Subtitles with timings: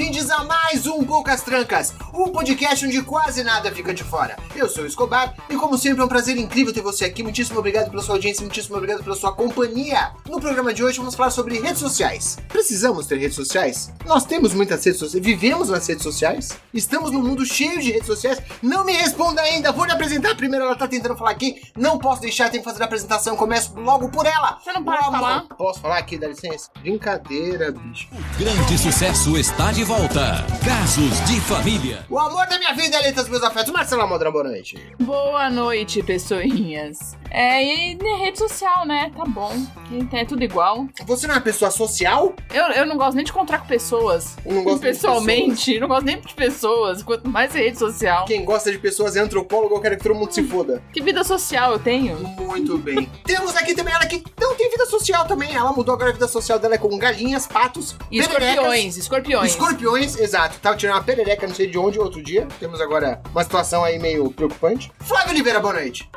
[0.00, 0.49] Bem-vindos a mais um
[1.10, 4.36] Poucas Trancas, o podcast onde quase nada fica de fora.
[4.54, 7.20] Eu sou o Escobar e, como sempre, é um prazer incrível ter você aqui.
[7.20, 10.12] Muitíssimo obrigado pela sua audiência, muitíssimo obrigado pela sua companhia.
[10.28, 12.38] No programa de hoje, vamos falar sobre redes sociais.
[12.46, 13.92] Precisamos ter redes sociais?
[14.06, 16.50] Nós temos muitas redes sociais, vivemos nas redes sociais?
[16.72, 18.40] Estamos num mundo cheio de redes sociais?
[18.62, 20.64] Não me responda ainda, vou lhe apresentar primeiro.
[20.64, 23.36] Ela tá tentando falar aqui, não posso deixar, tenho que fazer a apresentação.
[23.36, 24.60] Começo logo por ela.
[24.62, 25.42] Você não pode O falar?
[25.58, 26.70] Posso falar aqui, dá licença?
[26.80, 28.06] Brincadeira, bicho.
[28.38, 30.46] Grande sucesso está de volta.
[31.00, 32.04] Casos de família.
[32.10, 33.72] O amor da minha vida, Elitas, meus afetos.
[33.72, 34.76] Marcela Modra, boa noite.
[34.98, 37.16] Boa noite, pessoinhas.
[37.30, 39.10] É, e na rede social, né?
[39.16, 39.50] Tá bom.
[40.12, 40.86] É tudo igual.
[41.06, 42.34] Você não é uma pessoa social?
[42.52, 44.36] Eu, eu não gosto nem de encontrar com pessoas.
[44.44, 48.26] Eu não gosto de Pessoalmente, não gosto nem de pessoas, quanto mais rede social.
[48.26, 50.82] Quem gosta de pessoas é antropólogo, eu quero que todo mundo se foda.
[50.92, 52.18] Que vida social eu tenho?
[52.18, 53.08] Muito bem.
[53.24, 55.54] Temos aqui também ela que não tem vida social também.
[55.54, 59.50] Ela mudou agora a vida social dela é com galinhas, patos, E pererecas, escorpiões, escorpiões.
[59.50, 60.58] Escorpiões, exato.
[60.58, 62.46] Tava tirando uma perereca, não sei de onde, outro dia.
[62.58, 64.90] Temos agora uma situação aí meio preocupante.
[65.00, 66.08] Flávio Oliveira, boa noite.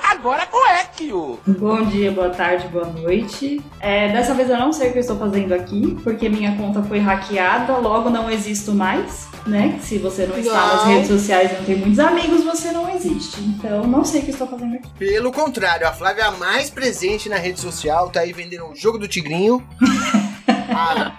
[1.48, 3.62] Bom dia, boa tarde, boa noite.
[3.80, 6.82] É, dessa vez eu não sei o que eu estou fazendo aqui, porque minha conta
[6.84, 9.80] foi hackeada, logo não existo mais, né?
[9.82, 10.94] Se você não está nas Não.
[10.94, 13.42] redes sociais e não tem muitos amigos, você não existe.
[13.42, 14.90] Então, não sei o que eu estou fazendo aqui.
[14.98, 18.76] Pelo contrário, a Flávia é a mais presente na rede social, tá aí vendendo o
[18.76, 19.62] jogo do Tigrinho.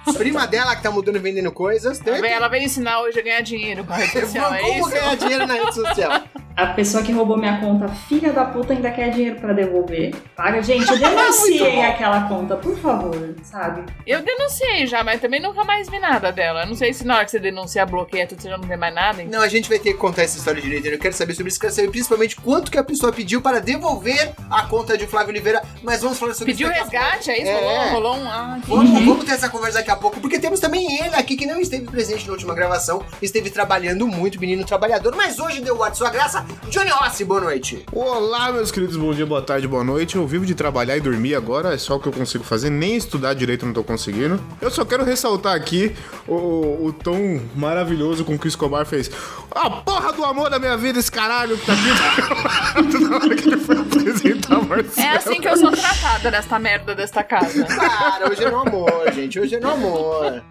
[0.07, 1.99] A prima dela que tá mudando e vendendo coisas.
[1.99, 4.91] Tem Ela vem ensinar hoje a ganhar dinheiro com a rede social, é Como isso?
[4.91, 6.23] ganhar dinheiro na rede social?
[6.57, 10.15] A pessoa que roubou minha conta, filha da puta, ainda quer dinheiro pra devolver.
[10.37, 11.83] Paga, gente, denunciem bom.
[11.83, 13.83] aquela conta, por favor, sabe?
[14.07, 16.63] Eu denunciei já, mas também nunca mais vi nada dela.
[16.63, 18.77] Eu Não sei se na hora que você denuncia, bloqueia tudo, você já não vê
[18.77, 19.21] mais nada.
[19.23, 19.39] então.
[19.41, 20.87] Não, a gente vai ter que contar essa história direito.
[20.87, 21.59] Eu quero saber sobre isso.
[21.59, 25.61] Quero saber principalmente quanto que a pessoa pediu para devolver a conta de Flávio Oliveira.
[25.83, 26.79] Mas vamos falar sobre Pediu isso.
[26.79, 27.51] a resgate, é isso?
[27.51, 27.91] É.
[27.91, 28.29] Rolou, rolou um.
[28.31, 31.47] Ah, Vamos, vamos ter essa conversa daqui a pouco, porque temos também ele aqui que
[31.47, 35.83] não esteve presente na última gravação, esteve trabalhando muito, menino trabalhador, mas hoje deu o
[35.83, 36.44] ar de sua graça.
[36.69, 37.85] Johnny Rossi, boa noite.
[37.93, 40.17] Olá, meus queridos, bom dia, boa tarde, boa noite.
[40.17, 42.97] Eu vivo de trabalhar e dormir agora, é só o que eu consigo fazer, nem
[42.97, 44.41] estudar direito eu não tô conseguindo.
[44.61, 45.95] Eu só quero ressaltar aqui
[46.27, 49.11] o, o tom maravilhoso com que o Escobar fez.
[49.51, 53.49] A porra do amor da minha vida, esse caralho que tá aqui na hora que
[53.49, 55.07] ele foi apresentar o Marcelo.
[55.07, 57.65] É assim que eu sou tratada nesta merda desta casa.
[57.65, 60.43] Cara, hoje é no amor, gente, hoje é no amor.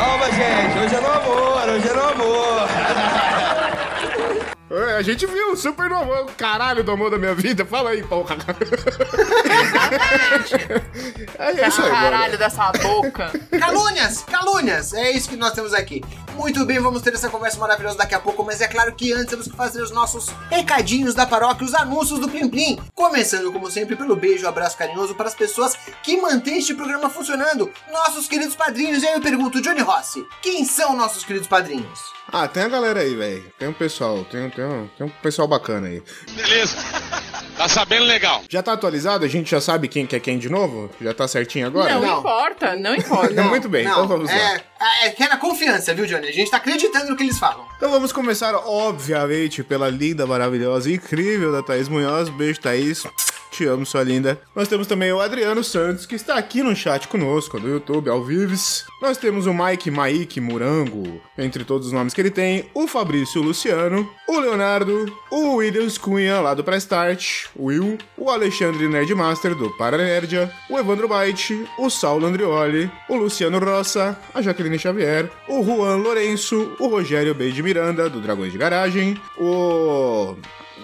[0.00, 3.29] Calma, gente, hoje é no amor, hoje é no amor.
[4.70, 7.64] É, A gente viu, super no amor, o caralho do amor da minha vida.
[7.66, 8.36] Fala aí, porra.
[11.38, 12.38] É isso aí, Caralho mano.
[12.38, 13.32] dessa boca.
[13.58, 16.02] Calúnias, calúnias, é isso que nós temos aqui.
[16.34, 19.26] Muito bem, vamos ter essa conversa maravilhosa daqui a pouco, mas é claro que antes
[19.26, 22.78] temos que fazer os nossos recadinhos da paróquia, os anúncios do Plim Plim.
[22.94, 27.70] Começando, como sempre, pelo beijo, abraço carinhoso para as pessoas que mantêm este programa funcionando,
[27.90, 29.02] nossos queridos padrinhos.
[29.02, 32.00] E aí eu pergunto, Johnny Rossi, quem são nossos queridos padrinhos?
[32.32, 33.52] Ah, tem a galera aí, velho.
[33.58, 36.02] Tem um pessoal, tem, tem, um, tem um pessoal bacana aí.
[36.34, 36.76] Beleza.
[37.56, 38.42] Tá sabendo legal.
[38.48, 39.24] Já tá atualizado?
[39.24, 40.90] A gente já sabe quem que é quem de novo?
[41.00, 41.92] Já tá certinho agora?
[41.94, 42.18] Não, Não.
[42.20, 43.34] importa, não importa.
[43.34, 44.36] Não, muito bem, então vamos lá.
[44.36, 44.62] é,
[45.04, 46.28] É, que é na confiança, viu, Johnny?
[46.28, 47.66] A gente tá acreditando no que eles falam.
[47.76, 52.30] Então vamos começar, obviamente, pela linda, maravilhosa e incrível da Thaís Munhoz.
[52.30, 53.04] Beijo, Thaís.
[53.50, 54.40] Te amo, sua linda.
[54.54, 58.22] Nós temos também o Adriano Santos, que está aqui no chat conosco, no YouTube, ao
[58.22, 58.84] vives.
[59.02, 62.70] Nós temos o Mike Maik Murango, entre todos os nomes que ele tem.
[62.72, 68.86] O Fabrício Luciano, o Leonardo, o Williams Cunha, lá do Prestart, o Will, o Alexandre
[68.86, 75.28] Nerdmaster, do Paranerdia, o Evandro Byte, o Saulo Andrioli, o Luciano Rossa, a Jaqueline Xavier,
[75.48, 77.50] o Juan Lourenço, o Rogério B.
[77.50, 80.36] de Miranda, do Dragões de Garagem, o...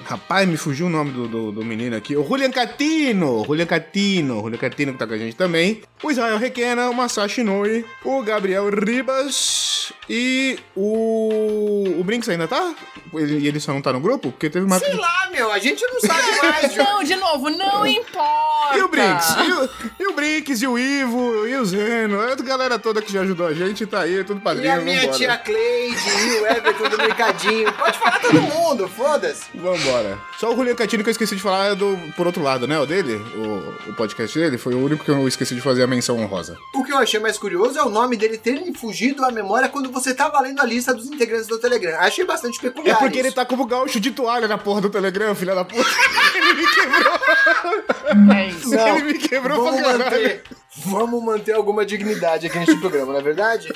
[0.08, 2.16] Rapaz, me fugiu o nome do, do, do menino aqui.
[2.16, 3.44] O Julian Catino.
[3.44, 4.40] Julian Catino.
[4.40, 5.82] Julian Catino que tá com a gente também.
[6.00, 11.96] O Israel Requena, o Masashi Noi, o Gabriel Ribas e o...
[11.98, 12.72] O Brinks ainda tá?
[13.14, 14.30] Ele, e ele só não tá no grupo?
[14.30, 14.78] Porque teve uma...
[14.78, 16.76] Sei lá, meu, a gente não sabe mais.
[16.86, 18.76] Não, de novo, não importa.
[18.76, 19.28] E o Brinks?
[19.36, 19.70] E o,
[20.00, 23.46] e o Brinks, e o Ivo, e o Zeno, a galera toda que já ajudou
[23.46, 25.16] a gente tá aí, tudo E padrinho, a minha vambora.
[25.18, 27.72] tia Cleide, e o Everton do Mercadinho.
[27.72, 29.44] Pode falar todo mundo, foda-se.
[29.54, 29.95] Vambora.
[29.96, 30.18] Hora.
[30.38, 32.78] Só o Julian Catini que eu esqueci de falar do Por Outro Lado, né?
[32.78, 35.86] O dele, o, o podcast dele, foi o único que eu esqueci de fazer a
[35.86, 36.56] menção honrosa.
[36.74, 39.68] O que eu achei mais curioso é o nome dele ter lhe fugido à memória
[39.68, 41.98] quando você tava lendo a lista dos integrantes do Telegram.
[41.98, 42.98] Achei bastante É peculiar.
[42.98, 43.36] porque ele isso.
[43.36, 45.84] tá como gaúcho de toalha na porra do Telegram, filha da puta.
[46.36, 48.34] ele me quebrou.
[48.36, 48.74] É isso.
[48.74, 50.04] Ele me quebrou vamos pra caralho.
[50.04, 50.42] manter,
[50.78, 53.68] vamos manter alguma dignidade aqui neste programa, não é verdade?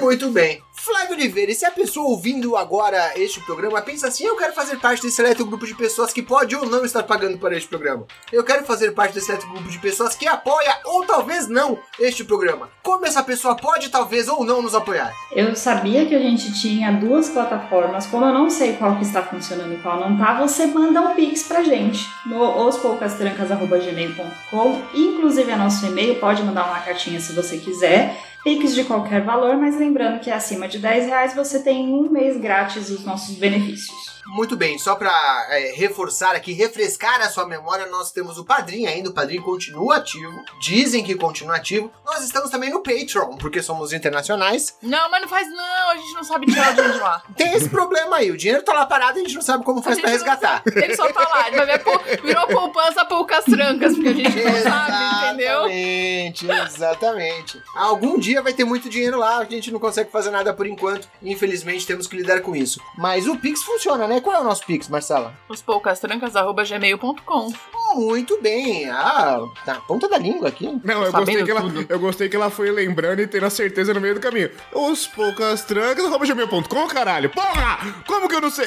[0.00, 0.62] Muito bem.
[0.72, 4.78] Flávio Oliveira, e se a pessoa ouvindo agora este programa pensa assim, eu quero fazer
[4.78, 8.06] parte desse seleto grupo de pessoas que pode ou não estar pagando para este programa.
[8.32, 12.24] Eu quero fazer parte desse seleto grupo de pessoas que apoia ou talvez não este
[12.24, 12.70] programa.
[12.82, 15.12] Como essa pessoa pode talvez ou não nos apoiar?
[15.32, 18.06] Eu sabia que a gente tinha duas plataformas.
[18.06, 21.14] Como eu não sei qual que está funcionando e qual não tá, você manda um
[21.14, 24.82] pix pra gente no ospoucastrancas.gmail.com.
[24.94, 28.16] Inclusive é nosso e-mail, pode mandar uma cartinha se você quiser.
[28.42, 32.40] Pix de qualquer valor, mas lembrando que acima de 10 reais você tem um mês
[32.40, 34.07] grátis dos nossos benefícios.
[34.28, 35.10] Muito bem, só pra
[35.50, 39.96] é, reforçar aqui, refrescar a sua memória, nós temos o Padrim ainda, o Padrim continua
[39.96, 41.90] ativo, dizem que continua ativo.
[42.04, 44.76] Nós estamos também no Patreon, porque somos internacionais.
[44.82, 47.22] Não, mas não faz não, a gente não sabe tirar o dinheiro de lá.
[47.36, 49.82] Tem esse problema aí, o dinheiro tá lá parado e a gente não sabe como
[49.82, 50.62] faz não resgatar.
[50.66, 54.62] Ele só tá lá, ele vai ver, virou poupança poucas trancas, porque a gente não
[54.62, 55.68] sabe, entendeu?
[55.68, 57.62] Exatamente, exatamente.
[57.74, 61.08] Algum dia vai ter muito dinheiro lá, a gente não consegue fazer nada por enquanto.
[61.22, 62.80] Infelizmente temos que lidar com isso.
[62.96, 64.17] Mas o Pix funciona, né?
[64.20, 65.34] Qual é o nosso Pix, Marcela?
[65.48, 67.52] Os poucastrancas.gmail.com.
[67.94, 68.88] Muito bem.
[68.90, 70.66] Ah, na ponta da língua aqui.
[70.84, 71.86] Não, eu Sabendo gostei, que ela, tudo.
[71.88, 74.50] eu gostei que ela foi lembrando e tendo a certeza no meio do caminho.
[74.72, 77.30] Os poucas trancas, arroba gmail.com, caralho.
[77.30, 77.78] Porra!
[78.06, 78.66] Como que eu não sei?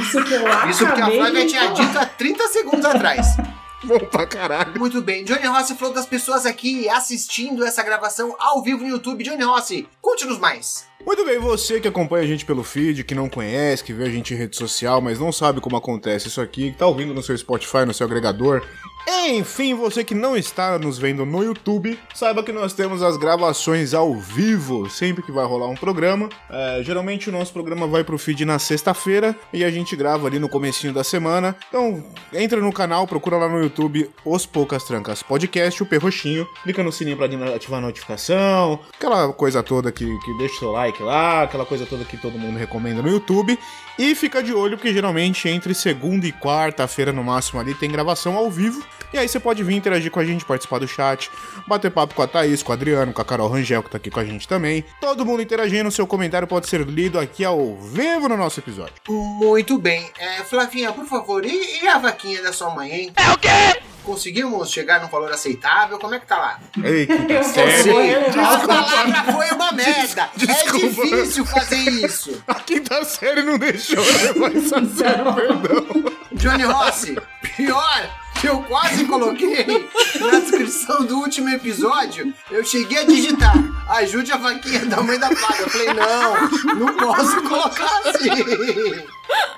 [0.00, 3.26] Isso que eu acabei Isso porque a Flávia tinha dito há 30 segundos atrás.
[3.84, 4.78] Bom pra caralho.
[4.78, 9.22] Muito bem, Johnny Rossi falou das pessoas aqui assistindo essa gravação ao vivo no YouTube.
[9.22, 10.86] Johnny Rossi, conte-nos mais.
[11.04, 14.10] Muito bem, você que acompanha a gente pelo feed, que não conhece, que vê a
[14.10, 17.22] gente em rede social, mas não sabe como acontece isso aqui, que tá ouvindo no
[17.22, 18.62] seu Spotify, no seu agregador.
[19.08, 23.94] Enfim, você que não está nos vendo no YouTube, saiba que nós temos as gravações
[23.94, 26.28] ao vivo sempre que vai rolar um programa.
[26.50, 30.40] É, geralmente o nosso programa vai pro feed na sexta-feira e a gente grava ali
[30.40, 31.54] no comecinho da semana.
[31.68, 36.82] Então, entra no canal, procura lá no YouTube Os Poucas Trancas Podcast, o Perroxinho, clica
[36.82, 40.85] no sininho pra ativar a notificação, aquela coisa toda que, que deixa o seu like
[41.02, 43.58] lá, aquela coisa toda que todo mundo recomenda no YouTube.
[43.98, 48.36] E fica de olho porque geralmente entre segunda e quarta-feira no máximo ali tem gravação
[48.36, 48.84] ao vivo.
[49.12, 51.30] E aí você pode vir interagir com a gente, participar do chat,
[51.66, 54.10] bater papo com a Thaís, com o Adriano, com a Carol Rangel que tá aqui
[54.10, 54.84] com a gente também.
[55.00, 58.94] Todo mundo interagindo, seu comentário pode ser lido aqui ao vivo no nosso episódio.
[59.08, 60.10] Muito bem.
[60.18, 63.12] É, Flavinha, por favor, e, e a vaquinha da sua mãe, hein?
[63.16, 63.95] É o quê?
[64.06, 65.98] Conseguimos chegar num valor aceitável?
[65.98, 66.60] Como é que tá lá?
[66.84, 68.24] Ei, que sério?
[68.40, 70.30] A palavra foi uma merda.
[70.40, 70.86] É desculpa.
[70.88, 72.40] difícil fazer isso.
[72.46, 76.04] A quinta série não deixou levar essa série, perdão.
[76.34, 77.18] Johnny Rossi,
[77.56, 79.88] pior que eu quase coloquei
[80.20, 83.54] na descrição do último episódio, eu cheguei a digitar
[83.88, 85.62] ajude a vaquinha da mãe da Flávia.
[85.62, 89.06] Eu falei, não, não posso colocar assim.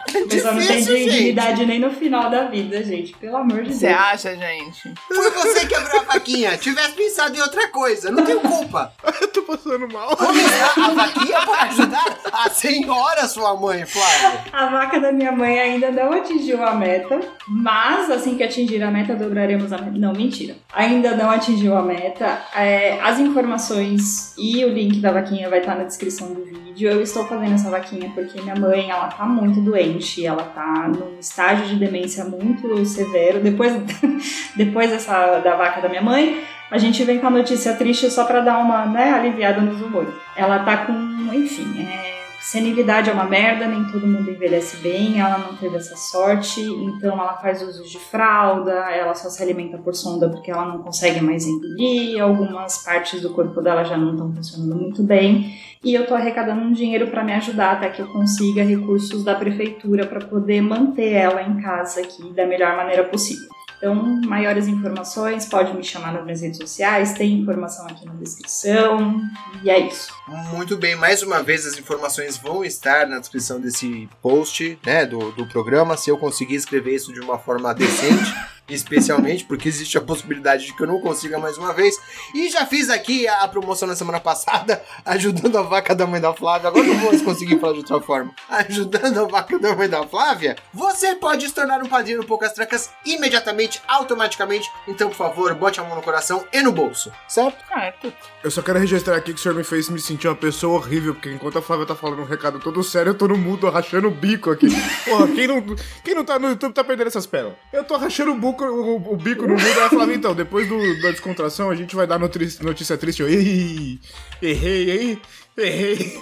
[0.09, 1.11] É só não tem difícil, gente.
[1.11, 3.12] dignidade nem no final da vida, gente.
[3.15, 3.99] Pelo amor de Você Deus.
[4.00, 4.94] acha, gente?
[5.06, 6.56] Foi você que abriu a vaquinha.
[6.56, 8.93] Tivesse pensado em outra coisa, não tenho culpa.
[9.20, 10.17] Eu tô passando mal.
[10.17, 14.44] Começar a vaquinha para ajudar a senhora, sua mãe, Flávia.
[14.53, 18.91] A vaca da minha mãe ainda não atingiu a meta, mas assim que atingir a
[18.91, 19.98] meta, dobraremos a meta.
[19.98, 20.56] Não, mentira.
[20.72, 22.41] Ainda não atingiu a meta.
[22.55, 26.68] É, as informações e o link da vaquinha vai estar na descrição do vídeo.
[26.81, 31.19] Eu estou fazendo essa vaquinha porque minha mãe, ela tá muito doente, ela tá num
[31.19, 33.41] estágio de demência muito severo.
[33.41, 33.73] Depois,
[34.56, 38.25] depois dessa, da vaca da minha mãe, a gente vem com a notícia triste só
[38.25, 40.13] pra dar uma né, aliviada nos humores.
[40.37, 40.93] Ela tá com,
[41.32, 45.97] enfim, é, senilidade é uma merda, nem todo mundo envelhece bem, ela não teve essa
[45.97, 50.67] sorte, então ela faz uso de fralda, ela só se alimenta por sonda porque ela
[50.67, 55.59] não consegue mais engolir, algumas partes do corpo dela já não estão funcionando muito bem,
[55.83, 59.35] e eu tô arrecadando um dinheiro para me ajudar até que eu consiga recursos da
[59.35, 63.57] prefeitura para poder manter ela em casa aqui da melhor maneira possível.
[63.79, 63.94] Então,
[64.27, 69.23] maiores informações, pode me chamar nas minhas redes sociais, tem informação aqui na descrição,
[69.63, 70.13] e é isso.
[70.53, 75.31] Muito bem, mais uma vez as informações vão estar na descrição desse post, né, do,
[75.31, 78.35] do programa, se eu conseguir escrever isso de uma forma decente.
[78.69, 81.96] Especialmente, porque existe a possibilidade de que eu não consiga mais uma vez.
[82.34, 86.34] E já fiz aqui a promoção na semana passada, ajudando a vaca da mãe da
[86.34, 86.69] Flávia.
[86.69, 88.34] Agora não vou conseguir falar de outra forma.
[88.48, 92.53] Ajudando a vaca da mãe da Flávia, você pode se tornar um padrinho no Poucas
[92.53, 94.70] Trancas imediatamente, automaticamente.
[94.87, 97.65] Então, por favor, bote a mão no coração e no bolso, certo?
[97.67, 98.13] Certo.
[98.43, 101.15] Eu só quero registrar aqui que o senhor me fez me sentir uma pessoa horrível,
[101.15, 104.08] porque enquanto a Flávia tá falando um recado todo sério, eu tô no mudo rachando
[104.08, 104.69] o bico aqui.
[105.05, 105.63] Porra, quem não,
[106.05, 107.56] quem não tá no YouTube tá perdendo essas pérolas.
[107.72, 110.69] Eu tô rachando o, buco, o, o bico no mudo, aí a Flávia, então, depois
[110.69, 113.22] do, da descontração, a gente vai dar notri- notícia triste.
[113.22, 115.22] Eu, errei, hein?
[115.56, 116.20] Errei.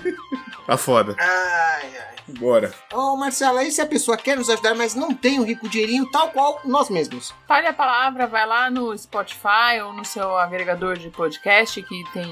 [0.66, 1.14] tá foda.
[1.18, 2.15] Ai, ai.
[2.28, 2.72] Bora.
[2.92, 6.10] Ô, Marcelo, aí se a pessoa quer nos ajudar, mas não tem um rico dinheirinho,
[6.10, 7.32] tal qual nós mesmos.
[7.46, 12.26] Fale a palavra, vai lá no Spotify ou no seu agregador de podcast que tem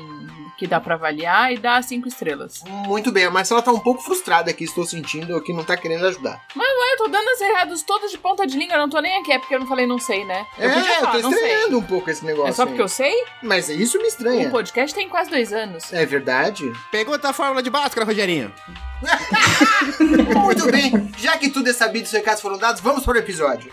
[0.56, 2.62] que dá pra avaliar e dá cinco estrelas.
[2.86, 6.06] Muito bem, a Marcela tá um pouco frustrada aqui, estou sentindo, que não tá querendo
[6.06, 6.40] ajudar.
[6.54, 9.00] Mas ué, eu tô dando as erradas todas de ponta de língua, eu não tô
[9.00, 10.46] nem aqui, é porque eu não falei não sei, né?
[10.58, 11.42] Eu é, podia eu falar, tô sei.
[11.42, 12.50] estranhando um pouco esse negócio.
[12.50, 12.84] É só porque aí.
[12.84, 13.24] eu sei?
[13.42, 14.50] Mas isso me O estranha.
[14.50, 15.92] podcast tem quase dois anos.
[15.92, 16.72] É verdade?
[16.90, 18.52] Pergunta a fórmula de Bhaskara, Rogerinho.
[20.42, 23.18] Muito bem, já que tudo é sabido e os recados foram dados, vamos para o
[23.18, 23.73] episódio.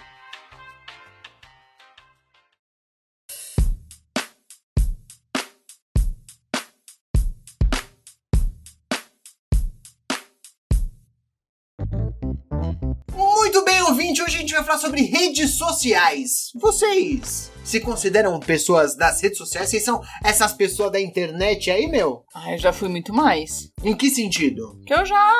[14.62, 16.51] Vai falar sobre redes sociais.
[16.56, 19.70] Vocês se consideram pessoas das redes sociais?
[19.70, 22.24] Vocês são essas pessoas da internet aí, meu?
[22.34, 23.72] Ah, eu já fui muito mais.
[23.84, 24.80] Em que sentido?
[24.86, 25.34] Que eu já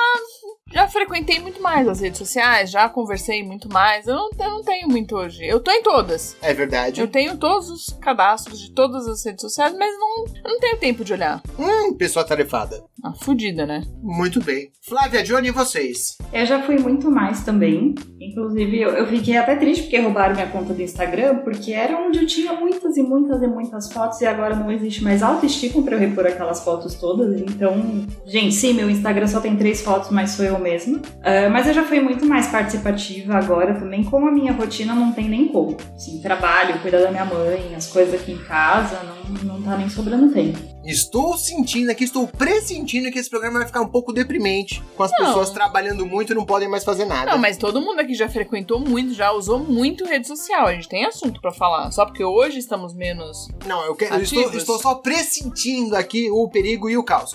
[0.72, 4.08] já frequentei muito mais as redes sociais, já conversei muito mais.
[4.08, 5.46] Eu não, eu não tenho muito hoje.
[5.46, 6.36] Eu tô em todas.
[6.42, 7.01] É verdade.
[7.01, 10.78] Eu tenho todos os cadastros de todas as redes sociais, mas não, eu não tenho
[10.78, 11.42] tempo de olhar.
[11.58, 12.84] Hum, pessoa tarefada.
[13.04, 13.84] Ah, fudida, né?
[14.01, 14.72] Muito bem.
[14.88, 16.18] Flávia, Johnny, e vocês?
[16.32, 17.96] Eu já fui muito mais também.
[18.20, 22.20] Inclusive, eu, eu fiquei até triste porque roubaram minha conta do Instagram, porque era onde
[22.20, 25.96] eu tinha muitas e muitas e muitas fotos e agora não existe mais autoestima pra
[25.96, 27.42] eu repor aquelas fotos todas.
[27.42, 31.01] Então, gente, sim, meu Instagram só tem três fotos, mas sou eu mesma.
[31.24, 35.12] Ah, mas eu já fui muito mais participativa agora também, como a minha rotina não
[35.12, 35.75] tem nem como.
[35.96, 39.89] Assim, trabalho, cuidar da minha mãe, as coisas aqui em casa, não, não tá nem
[39.89, 40.72] sobrando tempo.
[40.84, 44.82] Estou sentindo aqui, estou pressentindo que esse programa vai ficar um pouco deprimente.
[44.98, 45.27] Com as Não.
[45.27, 47.32] pessoas trabalhando muito e não podem mais fazer nada.
[47.32, 50.68] Não, mas todo mundo aqui já frequentou muito, já usou muito rede social.
[50.68, 51.91] A gente tem assunto pra falar.
[51.91, 53.48] Só porque hoje estamos menos.
[53.68, 57.32] Não, eu, quero, eu estou, estou só pressentindo aqui o perigo e o caos.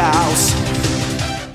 [0.00, 0.61] house.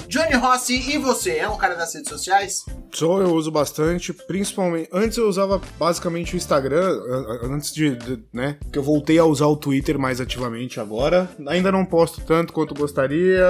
[0.07, 1.37] Johnny Rossi, e você?
[1.37, 2.63] É um cara das redes sociais?
[2.93, 4.89] Sou, eu uso bastante, principalmente.
[4.91, 6.97] Antes eu usava basicamente o Instagram,
[7.43, 8.57] antes de, de- né?
[8.71, 11.29] Que eu voltei a usar o Twitter mais ativamente agora.
[11.47, 13.43] Ainda não posto tanto quanto gostaria,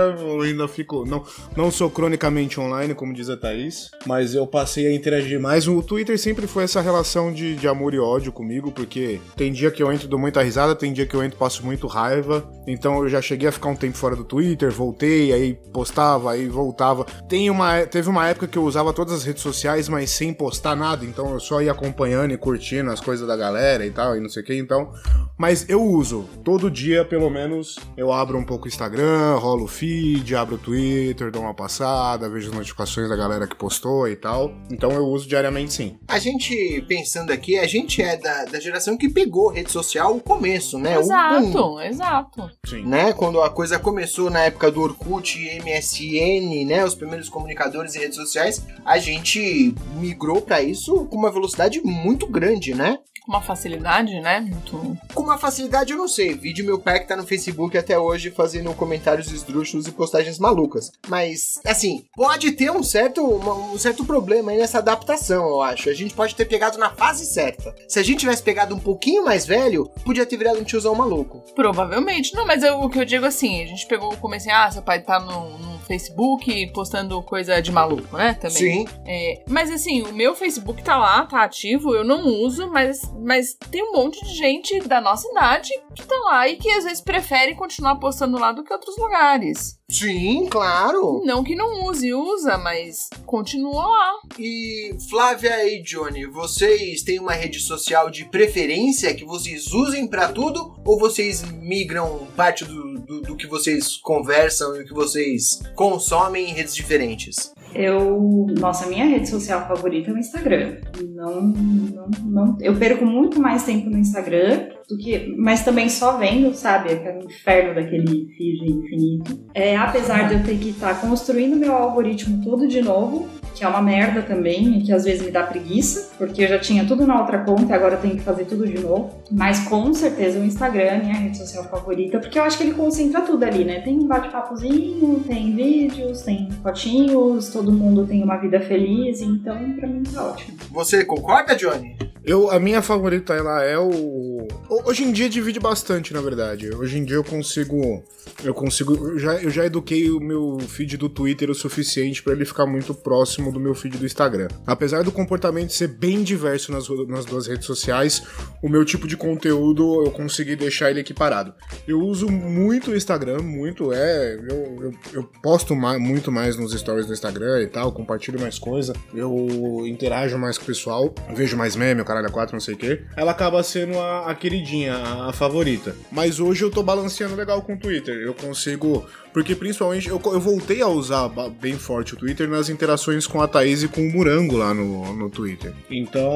[0.43, 1.05] ainda fico.
[1.05, 1.23] Não,
[1.55, 5.67] não sou cronicamente online, como diz a Thaís, mas eu passei a interagir mais.
[5.67, 9.69] O Twitter sempre foi essa relação de, de amor e ódio comigo, porque tem dia
[9.69, 12.49] que eu entro dou muita risada, tem dia que eu entro passo muito raiva.
[12.65, 16.47] Então eu já cheguei a ficar um tempo fora do Twitter, voltei, aí postava, aí
[16.50, 17.06] voltava.
[17.27, 20.75] Tem uma, teve uma época que eu usava todas as redes sociais, mas sem postar
[20.75, 24.20] nada, então eu só ia acompanhando e curtindo as coisas da galera e tal, e
[24.20, 24.92] não sei o que, então.
[25.38, 29.67] Mas eu uso, todo dia pelo menos, eu abro um pouco o Instagram, rolo o
[29.67, 34.15] feed, abro o Twitter, dou uma passada, vejo as notificações da galera que postou e
[34.15, 34.51] tal.
[34.72, 35.98] Então eu uso diariamente sim.
[36.08, 40.22] A gente, pensando aqui, a gente é da, da geração que pegou rede social o
[40.22, 40.98] começo, né?
[40.98, 42.50] O boom, exato, exato.
[42.65, 42.84] Sim.
[42.84, 43.13] né?
[43.13, 46.84] Quando a coisa começou na época do Orkut e MSN, né?
[46.84, 52.27] Os primeiros comunicadores e redes sociais, a gente migrou pra isso com uma velocidade muito
[52.27, 52.98] grande, né?
[53.25, 54.39] Com uma facilidade, né?
[54.39, 54.98] Muito.
[55.27, 56.34] Uma facilidade, eu não sei.
[56.36, 60.89] Vídeo meu pai que tá no Facebook até hoje fazendo comentários esdrúxulos e postagens malucas.
[61.10, 65.89] Mas, assim, pode ter um certo, uma- um certo problema aí nessa adaptação, eu acho.
[65.89, 67.75] A gente pode ter pegado na fase certa.
[67.89, 71.43] Se a gente tivesse pegado um pouquinho mais velho, podia ter virado um tiozão maluco.
[71.53, 72.34] Provavelmente.
[72.34, 74.72] Não, mas eu- o que eu digo assim, a gente pegou o começo assim, ah,
[74.72, 78.34] seu pai tá no, no Facebook postando coisa de maluco, né?
[78.36, 78.55] Também.
[78.57, 78.86] Sim.
[79.05, 83.57] É, mas assim, o meu Facebook tá lá, tá ativo, eu não uso, mas, mas
[83.69, 87.01] tem um monte de gente da nossa idade que tá lá e que às vezes
[87.01, 89.77] prefere continuar postando lá do que outros lugares.
[89.89, 91.21] Sim, claro.
[91.24, 94.13] Não que não use, usa, mas continua lá.
[94.38, 100.27] E Flávia e Johnny, vocês têm uma rede social de preferência que vocês usem pra
[100.29, 100.75] tudo?
[100.86, 106.50] Ou vocês migram parte do, do, do que vocês conversam e o que vocês consomem
[106.50, 107.53] em redes diferentes?
[107.77, 108.48] Eu.
[108.60, 110.77] Nossa, minha rede social favorita é o Instagram.
[111.13, 112.57] Não, não, não.
[112.60, 115.34] Eu perco muito mais tempo no Instagram do que.
[115.38, 116.91] Mas também só vendo, sabe?
[116.91, 119.39] Aquele inferno daquele feed infinito.
[119.53, 123.67] É, apesar de eu ter que estar construindo meu algoritmo todo de novo, que é
[123.67, 127.07] uma merda também, e que às vezes me dá preguiça, porque eu já tinha tudo
[127.07, 129.09] na outra conta e agora eu tenho que fazer tudo de novo.
[129.31, 132.63] Mas com certeza o Instagram é a minha rede social favorita, porque eu acho que
[132.63, 133.81] ele concentra tudo ali, né?
[133.81, 139.87] Tem um bate-papozinho, tem vídeos, tem fotinhos, todo mundo tem uma vida feliz, então pra
[139.87, 140.57] mim tá ótimo.
[140.71, 141.97] Você concorda, Johnny?
[142.27, 144.45] Eu, a minha favorita, ela é o.
[144.85, 146.75] Hoje em dia divide bastante, na verdade.
[146.75, 148.03] Hoje em dia eu consigo.
[148.43, 148.95] Eu consigo.
[148.95, 152.65] Eu já, eu já eduquei o meu feed do Twitter o suficiente para ele ficar
[152.65, 154.48] muito próximo do meu feed do Instagram.
[154.66, 158.24] Apesar do comportamento ser bem diverso nas, nas duas redes sociais,
[158.62, 161.54] o meu tipo de conteúdo eu consegui deixar ele equiparado.
[161.88, 164.36] Eu uso muito o Instagram, muito, é.
[164.36, 168.60] Eu, eu, eu posto mais, muito mais nos stories do Instagram e tal, compartilho mais
[168.60, 172.60] coisa, eu interajo mais com o pessoal, vejo mais meme, o caralho a 4, não
[172.60, 173.01] sei o quê.
[173.16, 175.96] Ela acaba sendo a, a queridinha, a, a favorita.
[176.12, 178.16] Mas hoje eu tô balanceando legal com o Twitter.
[178.16, 181.29] Eu consigo porque principalmente eu, eu voltei a usar
[181.60, 185.13] bem forte o Twitter nas interações com a Thaís e com o Murango lá no,
[185.13, 185.74] no Twitter.
[185.89, 186.31] Então.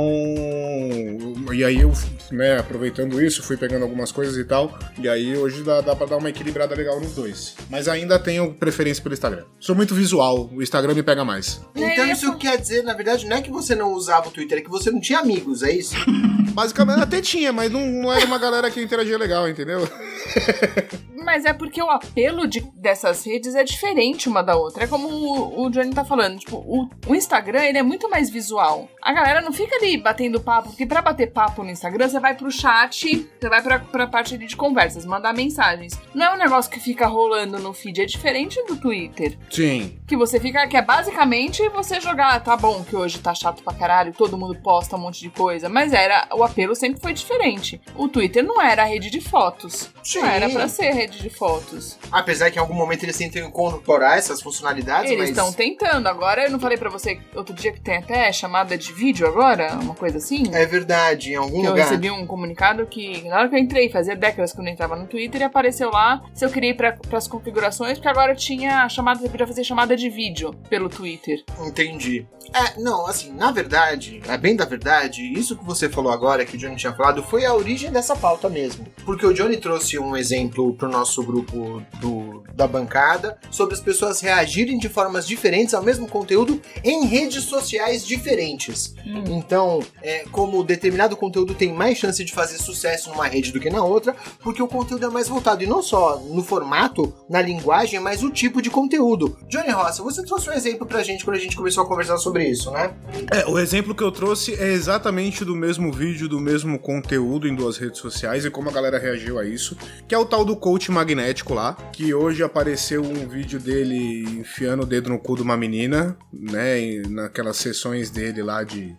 [1.53, 1.91] E aí eu,
[2.31, 4.77] né, aproveitando isso, fui pegando algumas coisas e tal.
[4.99, 7.55] E aí hoje dá, dá pra dar uma equilibrada legal nos dois.
[7.69, 9.45] Mas ainda tenho preferência pelo Instagram.
[9.59, 11.61] Sou muito visual, o Instagram me pega mais.
[11.75, 14.59] Então É, isso quer dizer, na verdade, não é que você não usava o Twitter,
[14.59, 15.95] é que você não tinha amigos, é isso?
[16.53, 19.87] Basicamente até tinha, mas não, não era uma galera que interagia legal, entendeu?
[21.23, 24.83] Mas é porque o apelo de- dessas redes é diferente uma da outra.
[24.85, 28.29] É como o, o Johnny tá falando, tipo, o, o Instagram ele é muito mais
[28.29, 28.89] visual.
[29.01, 32.33] A galera não fica ali batendo papo, porque pra bater papo no Instagram, você vai
[32.35, 35.93] pro chat, você vai pra, pra parte de conversas, mandar mensagens.
[36.13, 39.37] Não é um negócio que fica rolando no feed, é diferente do Twitter.
[39.49, 39.99] Sim.
[40.07, 43.73] Que você fica, que é basicamente você jogar, tá bom, que hoje tá chato pra
[43.73, 47.79] caralho, todo mundo posta um monte de coisa, mas era, o apelo sempre foi diferente.
[47.95, 49.91] O Twitter não era a rede de fotos.
[50.13, 50.21] Sim.
[50.21, 51.97] Não era pra ser rede de fotos.
[52.11, 55.29] Apesar que em algum momento eles tentam incorporar essas funcionalidades, Eles mas...
[55.29, 56.07] estão tentando.
[56.07, 59.73] Agora, eu não falei pra você outro dia que tem até chamada de vídeo agora?
[59.81, 60.43] Uma coisa assim?
[60.53, 61.83] É verdade, em algum Que eu lugar.
[61.85, 64.95] recebi um comunicado que, na hora que eu entrei, fazia décadas que eu não entrava
[64.95, 68.87] no Twitter, e apareceu lá se eu queria ir pra, pras configurações, porque agora tinha
[68.89, 71.43] chamada, você podia fazer chamada de vídeo pelo Twitter.
[71.65, 72.25] Entendi.
[72.53, 76.57] É, não, assim, na verdade, é bem da verdade, isso que você falou agora, que
[76.57, 78.85] o Johnny tinha falado, foi a origem dessa pauta mesmo.
[79.05, 84.21] Porque o Johnny trouxe um exemplo pro nosso grupo do, da bancada sobre as pessoas
[84.21, 88.93] reagirem de formas diferentes ao mesmo conteúdo em redes sociais diferentes.
[89.05, 93.69] Então, é, como determinado conteúdo tem mais chance de fazer sucesso numa rede do que
[93.69, 97.99] na outra, porque o conteúdo é mais voltado, e não só no formato, na linguagem,
[97.99, 99.37] mas o tipo de conteúdo.
[99.47, 102.47] Johnny Rossa, você trouxe um exemplo pra gente quando a gente começou a conversar sobre
[102.47, 102.93] isso, né?
[103.31, 107.55] É, o exemplo que eu trouxe é exatamente do mesmo vídeo, do mesmo conteúdo em
[107.55, 109.77] duas redes sociais e como a galera reagiu a isso,
[110.07, 114.83] que é o tal do coach magnético lá, que hoje apareceu um vídeo dele enfiando
[114.83, 118.95] o dedo no cu de uma menina, né, naquelas sessões dele lá de...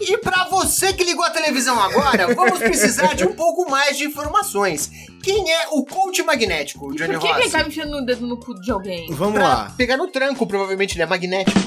[0.00, 4.04] E pra você que ligou a televisão agora, vamos precisar de um pouco mais de
[4.04, 4.90] informações.
[5.22, 7.50] Quem é o coach magnético, Johnny Por que, que ele Rossi?
[7.52, 9.06] tá enfiando o dedo no cu de alguém?
[9.12, 9.74] Vamos Pra lá.
[9.76, 11.60] pegar no tranco, provavelmente ele é magnético.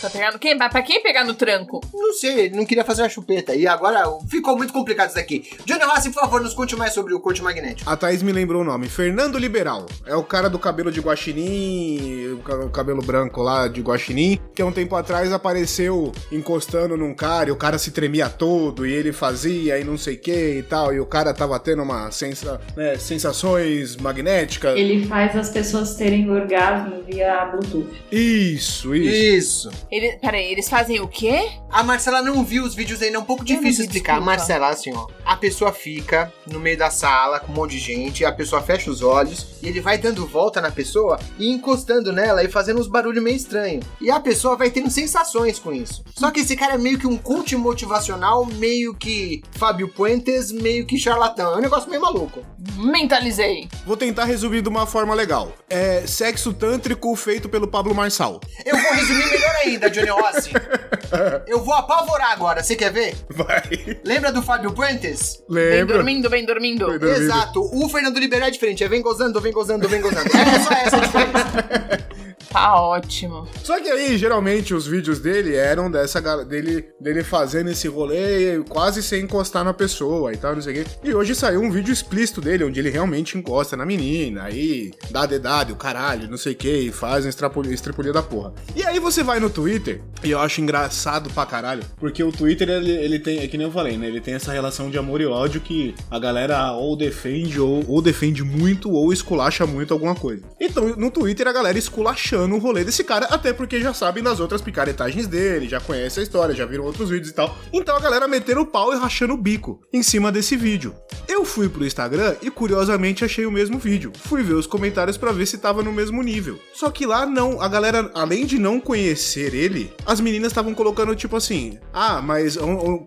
[0.00, 0.56] Tá pegando quem?
[0.56, 1.80] Mas Pra quem pegar no tranco?
[1.92, 3.54] Não sei, ele não queria fazer uma chupeta.
[3.54, 5.50] E agora ficou muito complicado isso daqui.
[5.66, 7.90] Johnny Rossi, por favor, nos conte mais sobre o coach magnético.
[7.90, 9.86] A Thaís me lembrou o nome, Fernando Liberal.
[10.06, 14.66] É o cara do cabelo de guaxinim, o cabelo branco lá de guaxinim, que há
[14.66, 19.12] um tempo atrás apareceu encostando num cara e o cara se tremia todo e ele
[19.12, 22.60] fazia e não sei o que e tal, e o cara tava tendo uma sensa,
[22.76, 24.78] né, sensações magnéticas.
[24.78, 27.90] Ele faz as pessoas terem orgasmo via Bluetooth.
[28.10, 29.70] Isso, isso.
[29.70, 29.70] Isso.
[29.90, 31.50] Ele, peraí, eles fazem o quê?
[31.70, 34.14] A Marcela não viu os vídeos ainda, é um pouco Eu difícil explicar.
[34.14, 34.24] desculpa.
[34.36, 35.06] Marcela, assim, ó.
[35.24, 38.90] A pessoa fica no meio da sala com um monte de gente, a pessoa fecha
[38.90, 42.88] os olhos e ele vai dando volta na pessoa e encostando nela e fazendo uns
[42.88, 43.84] barulhos meio estranhos.
[44.00, 46.04] E a pessoa vai tendo sensações com isso.
[46.16, 50.84] Só que esse cara é meio que um coach motivacional, meio que Fábio Puentes, meio
[50.86, 51.54] que charlatão.
[51.54, 52.44] É um negócio meio maluco.
[52.76, 53.68] Mentalizei.
[53.86, 55.52] Vou tentar resumir de uma forma legal.
[55.68, 58.40] É sexo tântrico feito pelo Pablo Marçal.
[58.64, 60.50] Eu vou resumir melhor ainda, Johnny Rossi.
[61.46, 63.14] Eu vou apavorar agora, você quer ver?
[63.28, 63.98] Vai.
[64.04, 65.42] Lembra do Fábio Puentes?
[65.48, 65.96] Vem Lembra?
[65.96, 66.86] dormindo, vem dormindo.
[66.86, 67.22] Foi dormindo.
[67.22, 67.60] Exato.
[67.72, 68.84] O Fernando Liberal é diferente.
[68.84, 70.28] É vem gozando, vem gozando, vem gozando.
[70.28, 72.06] É só essa a diferença.
[72.50, 73.46] Tá ótimo.
[73.62, 79.02] Só que aí, geralmente, os vídeos dele eram dessa dele, dele fazendo esse rolê quase
[79.04, 80.90] sem encostar na pessoa e tal, não sei o quê.
[81.04, 85.26] E hoje saiu um vídeo explícito dele, onde ele realmente encosta na menina, aí dá
[85.26, 87.30] dedado, caralho, não sei o que, e faz uma
[87.72, 88.52] estripulia da porra.
[88.74, 92.68] E aí você vai no Twitter, e eu acho engraçado pra caralho, porque o Twitter,
[92.68, 94.08] ele, ele tem, é que nem eu falei, né?
[94.08, 98.02] Ele tem essa relação de amor e ódio que a galera ou defende, ou, ou
[98.02, 100.42] defende muito, ou esculacha muito alguma coisa.
[100.60, 104.22] Então, no Twitter, a galera esculachando tirando o rolê desse cara, até porque já sabem
[104.22, 107.54] das outras picaretagens dele, já conhecem a história, já viram outros vídeos e tal.
[107.70, 110.94] Então a galera metendo o pau e rachando o bico em cima desse vídeo.
[111.28, 114.10] Eu fui pro Instagram e curiosamente achei o mesmo vídeo.
[114.24, 116.58] Fui ver os comentários para ver se tava no mesmo nível.
[116.72, 121.14] Só que lá não, a galera, além de não conhecer ele, as meninas estavam colocando
[121.14, 122.56] tipo assim: "Ah, mas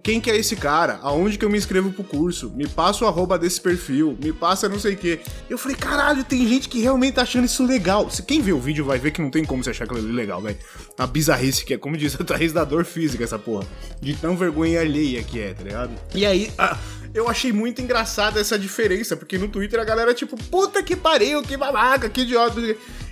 [0.03, 0.99] quem que é esse cara?
[1.01, 2.51] Aonde que eu me inscrevo pro curso?
[2.55, 5.19] Me passa o arroba desse perfil, me passa não sei o quê".
[5.49, 8.09] Eu falei: "Caralho, tem gente que realmente tá achando isso legal".
[8.09, 10.41] Se quem vê o vídeo vai ver que não tem como você achar aquilo legal,
[10.41, 10.57] velho.
[10.97, 13.65] A bizarrice que é, como diz a Thaís da dor física essa porra.
[14.01, 15.91] De tão vergonha alheia que é, tá ligado?
[16.13, 16.77] E aí, ah,
[17.13, 21.41] eu achei muito engraçada essa diferença, porque no Twitter a galera, tipo, puta que pariu,
[21.43, 22.59] que babaca, que idiota.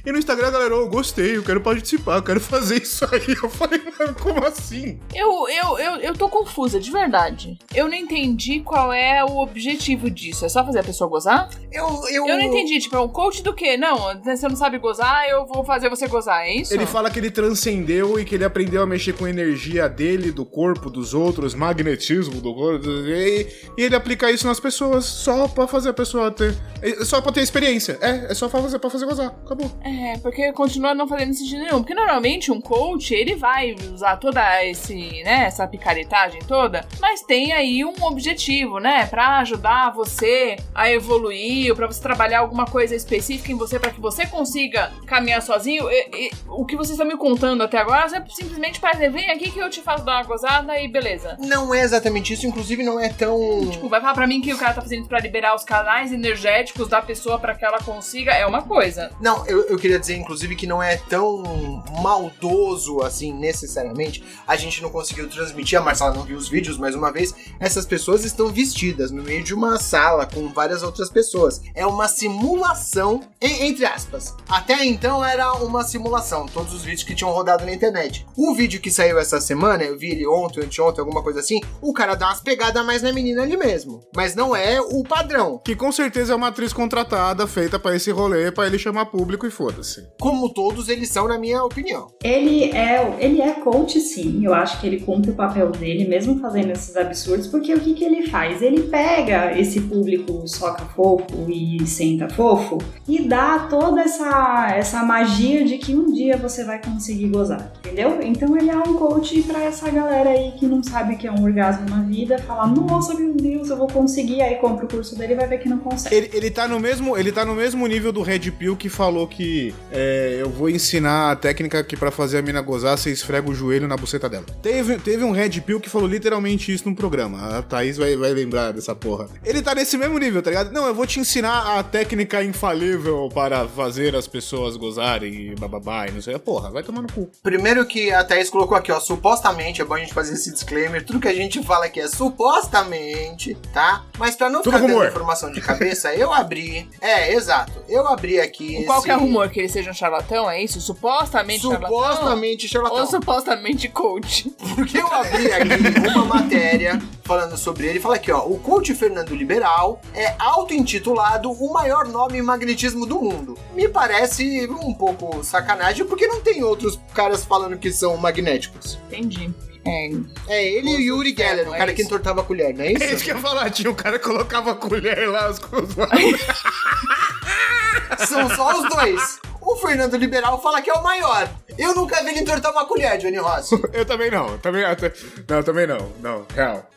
[0.04, 3.06] E no Instagram a galera, oh, eu gostei, eu quero participar, eu quero fazer isso
[3.06, 3.22] aí.
[3.42, 5.00] Eu falei, mano, como assim?
[5.14, 7.58] Eu, eu, eu, eu tô confusa, de verdade.
[7.74, 10.46] Eu não entendi qual é o objetivo disso.
[10.46, 11.50] É só fazer a pessoa gozar?
[11.72, 13.78] Eu, eu, Eu não entendi, tipo, é um coach do quê?
[13.78, 16.74] Não, você não sabe gozar, eu vou fazer você gozar, é isso?
[16.74, 20.32] Ele fala que ele transcendeu e que ele aprendeu a mexer com a energia dele,
[20.32, 25.48] do corpo, dos outros, magnetismo do corpo, e, e ele aplica isso nas pessoas só
[25.48, 26.56] pra fazer a pessoa ter.
[26.82, 27.98] é Só pra ter experiência.
[28.02, 29.28] É, é só pra fazer, pra fazer gozar.
[29.46, 29.70] Acabou.
[29.84, 31.80] É, porque continua não fazendo sentido nenhum.
[31.80, 37.52] Porque normalmente um coach, ele vai usar toda esse, né, essa picaretagem toda, mas tem
[37.52, 43.52] aí um objetivo, né, Pra ajudar você a evoluir, pra você trabalhar alguma coisa específica
[43.52, 45.90] em você, pra que você consiga caminhar sozinho.
[45.92, 49.52] E- e o que vocês estão me contando até agora é simplesmente dizer, vem aqui
[49.52, 51.36] que eu te faço dar uma gozada e beleza.
[51.40, 53.40] Não é exatamente isso, inclusive não é tão.
[53.82, 56.88] Tipo, vai falar pra mim que o cara tá fazendo pra liberar os canais energéticos
[56.88, 59.12] da pessoa pra que ela consiga, é uma coisa.
[59.20, 64.24] Não, eu, eu queria dizer, inclusive, que não é tão maldoso assim, necessariamente.
[64.48, 67.86] A gente não conseguiu transmitir, a Marcela não viu os vídeos, mais uma vez, essas
[67.86, 71.62] pessoas estão vestidas no meio de uma sala com várias outras pessoas.
[71.74, 74.36] É uma simulação, en- entre aspas.
[74.48, 78.26] Até então era uma simulação, todos os vídeos que tinham rodado na internet.
[78.38, 81.94] O vídeo que saiu essa semana, eu vi ele ontem, anteontem, alguma coisa assim, o
[81.94, 83.71] cara dá umas pegadas mais na menina ali mesmo.
[84.16, 85.60] Mas não é o padrão.
[85.64, 89.46] Que com certeza é uma atriz contratada, feita pra esse rolê, pra ele chamar público
[89.46, 90.08] e foda-se.
[90.20, 92.08] Como todos eles são, na minha opinião.
[92.24, 94.44] Ele é, ele é coach, sim.
[94.44, 97.94] Eu acho que ele cumpre o papel dele, mesmo fazendo esses absurdos, porque o que,
[97.94, 98.62] que ele faz?
[98.62, 105.64] Ele pega esse público soca fofo e senta fofo e dá toda essa, essa magia
[105.66, 108.20] de que um dia você vai conseguir gozar, entendeu?
[108.22, 111.32] Então ele é um coach pra essa galera aí que não sabe o que é
[111.32, 115.16] um orgasmo na vida, falar, nossa, meu Deus, eu vou conseguir, aí compra o curso
[115.18, 116.16] dele e vai ver que não consegue.
[116.16, 119.28] Ele, ele, tá no mesmo, ele tá no mesmo nível do Red Pill que falou
[119.28, 123.50] que é, eu vou ensinar a técnica que pra fazer a mina gozar, você esfrega
[123.50, 124.46] o joelho na buceta dela.
[124.62, 127.58] Teve, teve um Red Pill que falou literalmente isso num programa.
[127.58, 129.28] A Thaís vai, vai lembrar dessa porra.
[129.44, 130.72] Ele tá nesse mesmo nível, tá ligado?
[130.72, 136.08] Não, eu vou te ensinar a técnica infalível para fazer as pessoas gozarem e bababá
[136.08, 136.38] e não sei.
[136.40, 137.30] Porra, vai tomar no cu.
[137.44, 141.06] Primeiro que a Thaís colocou aqui, ó, supostamente, é bom a gente fazer esse disclaimer,
[141.06, 143.41] tudo que a gente fala aqui é supostamente,
[143.74, 144.04] tá?
[144.18, 145.08] Mas pra não Tudo ficar dando rumor.
[145.10, 149.50] informação de cabeça, eu abri, é, exato, eu abri aqui esse- é o rumor?
[149.50, 150.80] Que ele seja um charlatão, é isso?
[150.80, 151.90] Supostamente charlatão?
[152.12, 153.00] Supostamente charlatão.
[153.00, 154.50] Ou supostamente coach?
[154.76, 158.00] Porque eu abri aqui uma matéria falando sobre ele.
[158.00, 158.46] Fala aqui, ó.
[158.46, 163.58] O coach Fernando Liberal é auto-intitulado o maior nome em magnetismo do mundo.
[163.74, 168.98] Me parece um pouco sacanagem, porque não tem outros caras falando que são magnéticos.
[169.08, 169.52] Entendi.
[169.86, 170.10] É,
[170.48, 172.10] É ele e o Yuri Geller, o é cara que isso.
[172.10, 173.24] entortava a colher, não é É isso isso?
[173.24, 175.60] que eu ia falar, tinha um cara colocava a colher lá, os
[178.28, 179.40] São só os dois.
[179.62, 181.50] O Fernando Liberal fala que é o maior.
[181.78, 183.80] Eu nunca vi ele entortar uma colher, Johnny Rossi.
[183.94, 185.14] Eu também não, também, até-
[185.48, 186.90] não, também não, não, real.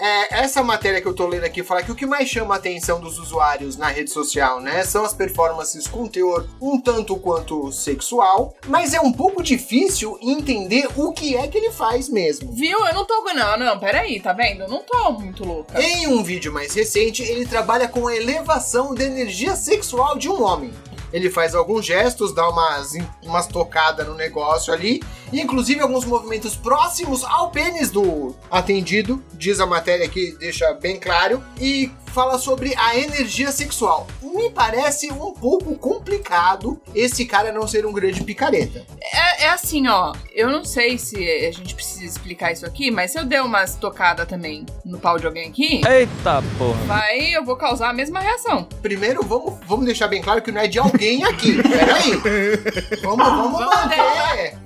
[0.00, 2.56] É, essa matéria que eu tô lendo aqui fala que o que mais chama a
[2.56, 7.70] atenção dos usuários na rede social, né, são as performances com teor um tanto quanto
[7.70, 12.50] sexual, mas é um pouco difícil entender o que é que ele faz mesmo.
[12.50, 12.78] Viu?
[12.86, 13.20] Eu não tô.
[13.34, 14.62] Não, não, peraí, tá vendo?
[14.62, 15.80] Eu não tô muito louca.
[15.80, 20.42] Em um vídeo mais recente, ele trabalha com a elevação da energia sexual de um
[20.42, 20.72] homem.
[21.12, 22.92] Ele faz alguns gestos, dá umas,
[23.22, 29.60] umas tocadas no negócio ali, e inclusive alguns movimentos próximos ao pênis do atendido, diz
[29.60, 34.06] a matéria aqui, deixa bem claro, e fala sobre a energia sexual.
[34.22, 38.84] Me parece um pouco complicado esse cara não ser um grande picareta.
[39.02, 40.12] É, é assim, ó.
[40.34, 43.74] Eu não sei se a gente precisa explicar isso aqui, mas se eu der umas
[43.74, 46.80] tocadas também no pau de alguém aqui, Eita porra.
[46.86, 48.64] vai, eu vou causar a mesma reação.
[48.82, 51.56] Primeiro, vamos, vamos deixar bem claro que não é de alguém aqui.
[51.62, 53.00] Peraí.
[53.02, 54.58] Vamos, vamos manter.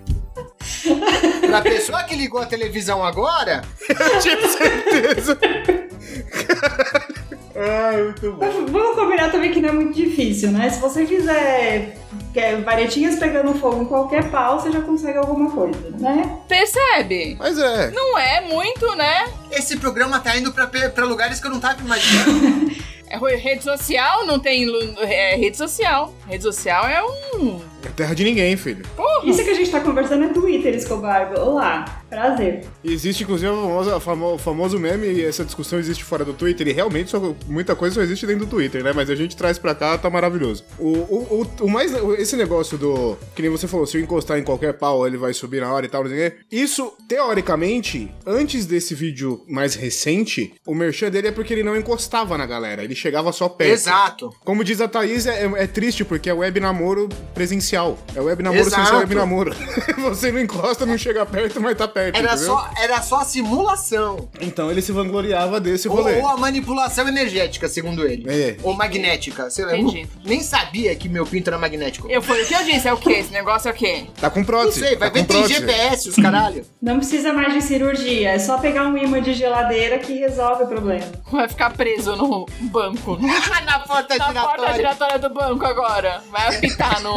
[1.47, 5.39] Pra pessoa que ligou a televisão agora, Eu tive certeza.
[7.57, 8.67] Ai, muito bom.
[8.67, 10.69] Vamos combinar também que não é muito difícil, né?
[10.71, 11.97] Se você fizer
[12.33, 16.39] que é varetinhas pegando fogo em qualquer pau, você já consegue alguma coisa, né?
[16.49, 17.37] Percebe?
[17.39, 17.91] Mas é.
[17.93, 19.27] Não é muito, né?
[19.53, 22.75] Esse programa tá indo pra, pra lugares que eu não tava imaginando.
[23.07, 24.67] É rede social, não tem.
[24.99, 26.13] É rede social.
[26.27, 27.01] Rede social é
[27.37, 27.61] um.
[27.85, 28.85] É terra de ninguém, filho.
[29.25, 31.33] Isso que a gente tá conversando é Twitter, Escobar.
[31.39, 32.65] Olá, prazer.
[32.83, 36.73] Existe, inclusive, o famoso, famo- famoso meme, e essa discussão existe fora do Twitter, e
[36.73, 38.93] realmente só- muita coisa só existe dentro do Twitter, né?
[38.95, 40.65] Mas a gente traz pra cá, tá maravilhoso.
[40.79, 41.93] O, o, o, o mais.
[42.19, 43.17] Esse negócio do.
[43.35, 45.87] Que nem você falou, se eu encostar em qualquer pau, ele vai subir na hora
[45.87, 46.37] e tal, não sei o quê.
[46.53, 52.37] Isso, teoricamente, antes desse vídeo mais recente, o merchan dele é porque ele não encostava
[52.39, 53.73] na galera, ele chegava só perto.
[53.73, 54.31] Exato.
[54.45, 57.74] Como diz a Thaís, é, é triste porque é web namoro presencial.
[58.15, 58.97] É web namoro sem ser Exato.
[58.99, 59.55] web namoro.
[59.99, 62.17] você não encosta, não chega perto, mas tá perto.
[62.17, 62.47] Era entendeu?
[62.47, 64.29] só, era só a simulação.
[64.41, 66.17] Então ele se vangloriava desse Ou, rolê.
[66.21, 68.25] ou a manipulação energética, segundo ele.
[68.29, 68.57] É.
[68.63, 69.51] Ou magnética.
[69.51, 70.09] Sei lá, eu Entendi.
[70.25, 72.09] nem sabia que meu pinto era magnético.
[72.11, 73.13] Eu foi o que eu disse, é o quê?
[73.15, 74.07] Esse negócio é o quê?
[74.21, 74.81] Tá com Não prótese.
[74.81, 75.55] sei, vai tá ver, tem prótese.
[75.61, 76.65] GPS, os caralho.
[76.81, 80.67] Não precisa mais de cirurgia, é só pegar um imã de geladeira que resolve o
[80.67, 81.05] problema.
[81.31, 83.19] Vai ficar preso no banco.
[83.65, 84.75] Na porta Na porta giratória.
[84.75, 86.23] giratória do banco agora.
[86.31, 87.15] Vai apitar no.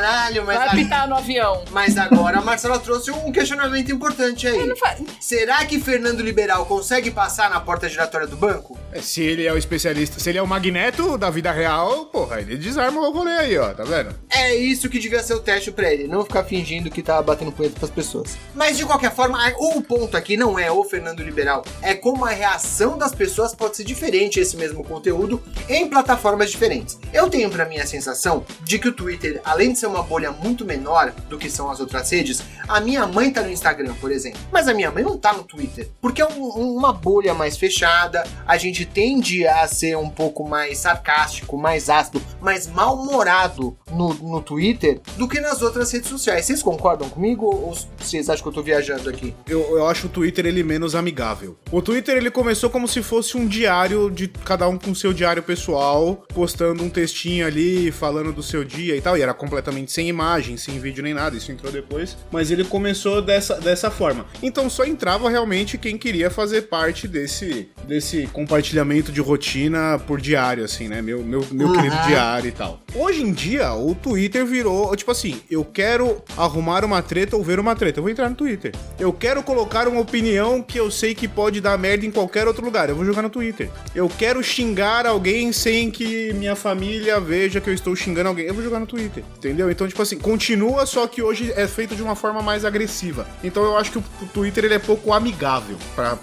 [0.00, 1.62] Caralho, mas, Vai a- apitar no avião.
[1.70, 4.66] mas agora a Marcela trouxe um questionamento importante aí.
[4.66, 8.78] Não faz- Será que Fernando Liberal consegue passar na porta giratória do banco?
[8.92, 12.40] É, Se ele é o especialista, se ele é o magneto da vida real, porra,
[12.40, 14.14] ele desarma o rolê aí, ó, tá vendo?
[14.30, 17.52] É isso que devia ser o teste pra ele, não ficar fingindo que tá batendo
[17.52, 18.36] punheta pras pessoas.
[18.54, 22.30] Mas de qualquer forma, o ponto aqui não é o Fernando Liberal, é como a
[22.30, 26.98] reação das pessoas pode ser diferente a esse mesmo conteúdo em plataformas diferentes.
[27.12, 30.30] Eu tenho pra mim a sensação de que o Twitter, além de ser uma bolha
[30.32, 34.10] muito menor do que são as outras redes, a minha mãe tá no Instagram, por
[34.10, 37.56] exemplo, mas a minha mãe não tá no Twitter, porque é um- uma bolha mais
[37.56, 44.14] fechada, a gente tende a ser um pouco mais sarcástico, mais ácido, mais mal-humorado no,
[44.14, 46.44] no Twitter do que nas outras redes sociais.
[46.46, 49.34] Vocês concordam comigo ou vocês acham que eu tô viajando aqui?
[49.48, 51.56] Eu, eu acho o Twitter ele menos amigável.
[51.70, 55.42] O Twitter ele começou como se fosse um diário de cada um com seu diário
[55.42, 60.08] pessoal, postando um textinho ali, falando do seu dia e tal, e era completamente sem
[60.08, 64.26] imagem, sem vídeo nem nada, isso entrou depois, mas ele começou dessa, dessa forma.
[64.42, 70.64] Então só entrava realmente quem queria fazer parte desse, desse compartilhamento de rotina por diário,
[70.64, 71.00] assim, né?
[71.02, 71.74] Meu, meu, meu Uhum.
[71.76, 72.80] querido diário e tal.
[72.94, 77.58] Hoje em dia, o Twitter virou, tipo assim, eu quero arrumar uma treta ou ver
[77.60, 78.72] uma treta, eu vou entrar no Twitter.
[78.98, 82.64] Eu quero colocar uma opinião que eu sei que pode dar merda em qualquer outro
[82.64, 83.70] lugar, eu vou jogar no Twitter.
[83.94, 88.54] Eu quero xingar alguém sem que minha família veja que eu estou xingando alguém, eu
[88.54, 89.59] vou jogar no Twitter, entendeu?
[89.68, 93.26] Então, tipo assim, continua, só que hoje é feito de uma forma mais agressiva.
[93.42, 96.14] Então eu acho que o, o Twitter ele é pouco amigável pra,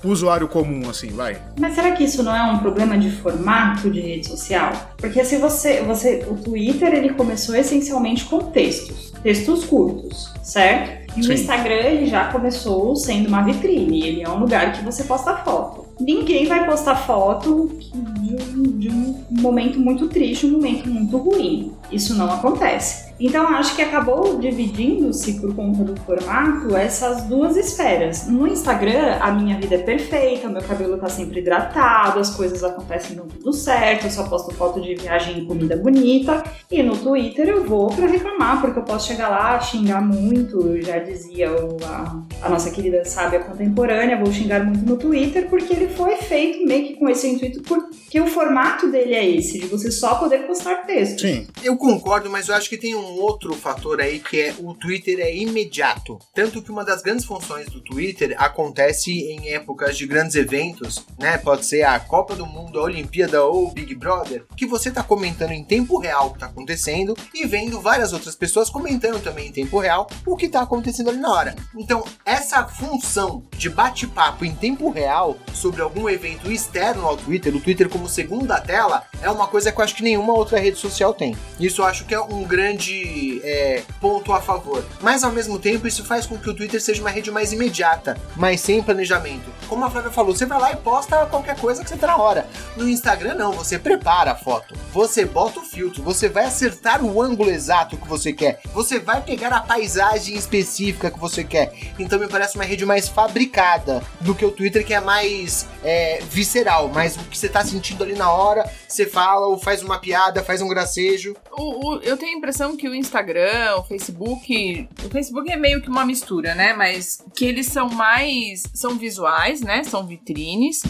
[0.00, 1.40] pro usuário comum, assim, vai.
[1.58, 4.72] Mas será que isso não é um problema de formato de rede social?
[4.96, 11.16] Porque se você, você, o Twitter ele começou essencialmente com textos, textos curtos, certo?
[11.16, 11.30] E Sim.
[11.30, 15.36] o Instagram ele já começou sendo uma vitrine, ele é um lugar que você posta
[15.38, 15.87] foto.
[16.00, 21.72] Ninguém vai postar foto de um, de um momento muito triste, um momento muito ruim.
[21.90, 23.08] Isso não acontece.
[23.20, 28.28] Então acho que acabou dividindo-se por conta do formato essas duas esferas.
[28.28, 33.16] No Instagram, a minha vida é perfeita, meu cabelo tá sempre hidratado, as coisas acontecem
[33.16, 36.44] tudo certo, eu só posto foto de viagem e comida bonita.
[36.70, 40.98] E no Twitter eu vou pra reclamar, porque eu posso chegar lá, xingar muito, já
[40.98, 46.16] dizia a, a nossa querida sábia contemporânea, vou xingar muito no Twitter, porque ele foi
[46.16, 50.16] feito meio que com esse intuito, porque o formato dele é esse, de você só
[50.16, 51.22] poder postar texto.
[51.22, 51.46] Sim.
[51.62, 55.20] Eu concordo, mas eu acho que tem um outro fator aí que é o Twitter
[55.20, 56.18] é imediato.
[56.34, 61.38] Tanto que uma das grandes funções do Twitter acontece em épocas de grandes eventos, né?
[61.38, 65.02] Pode ser a Copa do Mundo, a Olimpíada ou o Big Brother, que você tá
[65.02, 69.48] comentando em tempo real o que tá acontecendo e vendo várias outras pessoas comentando também
[69.48, 71.56] em tempo real o que tá acontecendo ali na hora.
[71.76, 77.60] Então, essa função de bate-papo em tempo real sobre algum evento externo ao Twitter, o
[77.60, 81.14] Twitter como segunda tela, é uma coisa que eu acho que nenhuma outra rede social
[81.14, 81.36] tem.
[81.58, 84.84] Isso eu acho que é um grande é, ponto a favor.
[85.00, 88.16] Mas ao mesmo tempo, isso faz com que o Twitter seja uma rede mais imediata,
[88.36, 89.50] mais sem planejamento.
[89.68, 92.16] Como a Flávia falou, você vai lá e posta qualquer coisa que você tá na
[92.16, 92.46] hora.
[92.76, 97.20] No Instagram, não, você prepara a foto, você bota o filtro, você vai acertar o
[97.22, 101.72] ângulo exato que você quer, você vai pegar a paisagem específica que você quer.
[101.98, 106.20] Então me parece uma rede mais fabricada do que o Twitter, que é mais é,
[106.30, 109.98] visceral, mais o que você tá sentindo ali na hora, você fala ou faz uma
[109.98, 111.34] piada, faz um gracejo.
[111.52, 114.88] O, o- eu tenho a impressão que o Instagram, o Facebook.
[115.04, 116.72] O Facebook é meio que uma mistura, né?
[116.72, 118.62] Mas que eles são mais.
[118.74, 119.84] são visuais, né?
[119.84, 120.82] São vitrines.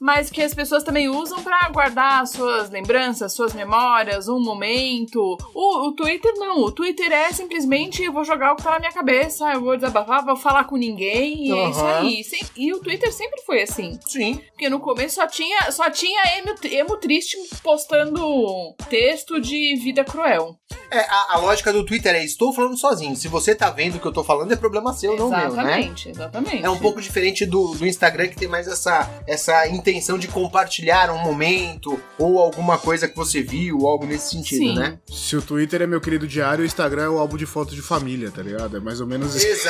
[0.00, 5.36] Mas que as pessoas também usam pra guardar suas lembranças, suas memórias, um momento.
[5.54, 8.78] O, o Twitter não, o Twitter é simplesmente eu vou jogar o que tá na
[8.80, 12.24] minha cabeça, eu vou desabafar, vou falar com ninguém, e é isso aí.
[12.24, 13.98] Sem- E o Twitter sempre foi assim.
[14.06, 14.40] Sim.
[14.50, 20.56] Porque no começo só tinha, só tinha emo, emo triste postando texto de vida cruel.
[20.90, 23.16] É, a, a lógica do Twitter é: estou falando sozinho.
[23.16, 25.46] Se você tá vendo o que eu tô falando, é problema seu, não meu, né?
[25.46, 26.64] exatamente, exatamente.
[26.64, 31.10] É um pouco diferente do, do Instagram que tem mais essa, essa intenção de compartilhar
[31.12, 34.74] um momento ou alguma coisa que você viu, algo nesse sentido, Sim.
[34.74, 34.98] né?
[35.06, 37.82] Se o Twitter é meu querido diário, o Instagram é o álbum de fotos de
[37.82, 38.76] família, tá ligado?
[38.76, 39.46] É mais ou menos isso.